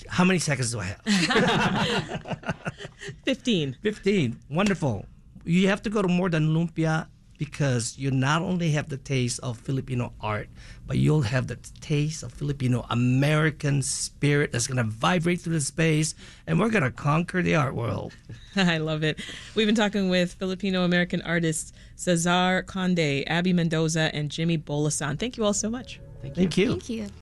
How 0.08 0.24
many 0.24 0.38
seconds 0.38 0.72
do 0.72 0.80
I 0.80 0.84
have? 0.84 2.54
15. 3.24 3.76
15. 3.82 4.38
Wonderful. 4.50 5.06
You 5.44 5.68
have 5.68 5.82
to 5.82 5.90
go 5.90 6.02
to 6.02 6.08
more 6.08 6.28
than 6.28 6.48
lumpia 6.54 7.06
because 7.38 7.96
you 7.96 8.10
not 8.10 8.42
only 8.42 8.72
have 8.72 8.88
the 8.88 8.96
taste 8.96 9.40
of 9.40 9.58
Filipino 9.58 10.12
art, 10.20 10.48
but 10.86 10.98
you'll 10.98 11.22
have 11.22 11.46
the 11.46 11.56
taste 11.80 12.22
of 12.22 12.32
Filipino 12.32 12.84
American 12.90 13.80
spirit 13.80 14.52
that's 14.52 14.66
going 14.66 14.76
to 14.76 14.84
vibrate 14.84 15.40
through 15.40 15.54
the 15.54 15.60
space, 15.60 16.14
and 16.46 16.58
we're 16.58 16.68
going 16.68 16.84
to 16.84 16.90
conquer 16.90 17.42
the 17.42 17.54
art 17.54 17.74
world. 17.74 18.12
I 18.56 18.78
love 18.78 19.04
it. 19.04 19.20
We've 19.54 19.66
been 19.66 19.74
talking 19.74 20.10
with 20.10 20.34
Filipino 20.34 20.84
American 20.84 21.22
artists 21.22 21.72
Cesar 21.96 22.62
Conde, 22.66 23.24
Abby 23.26 23.52
Mendoza, 23.52 24.10
and 24.12 24.30
Jimmy 24.30 24.58
Bolasan. 24.58 25.18
Thank 25.18 25.36
you 25.36 25.44
all 25.44 25.54
so 25.54 25.70
much. 25.70 26.00
Thank 26.22 26.56
you. 26.56 26.70
thank 26.70 26.88
you 26.88 27.08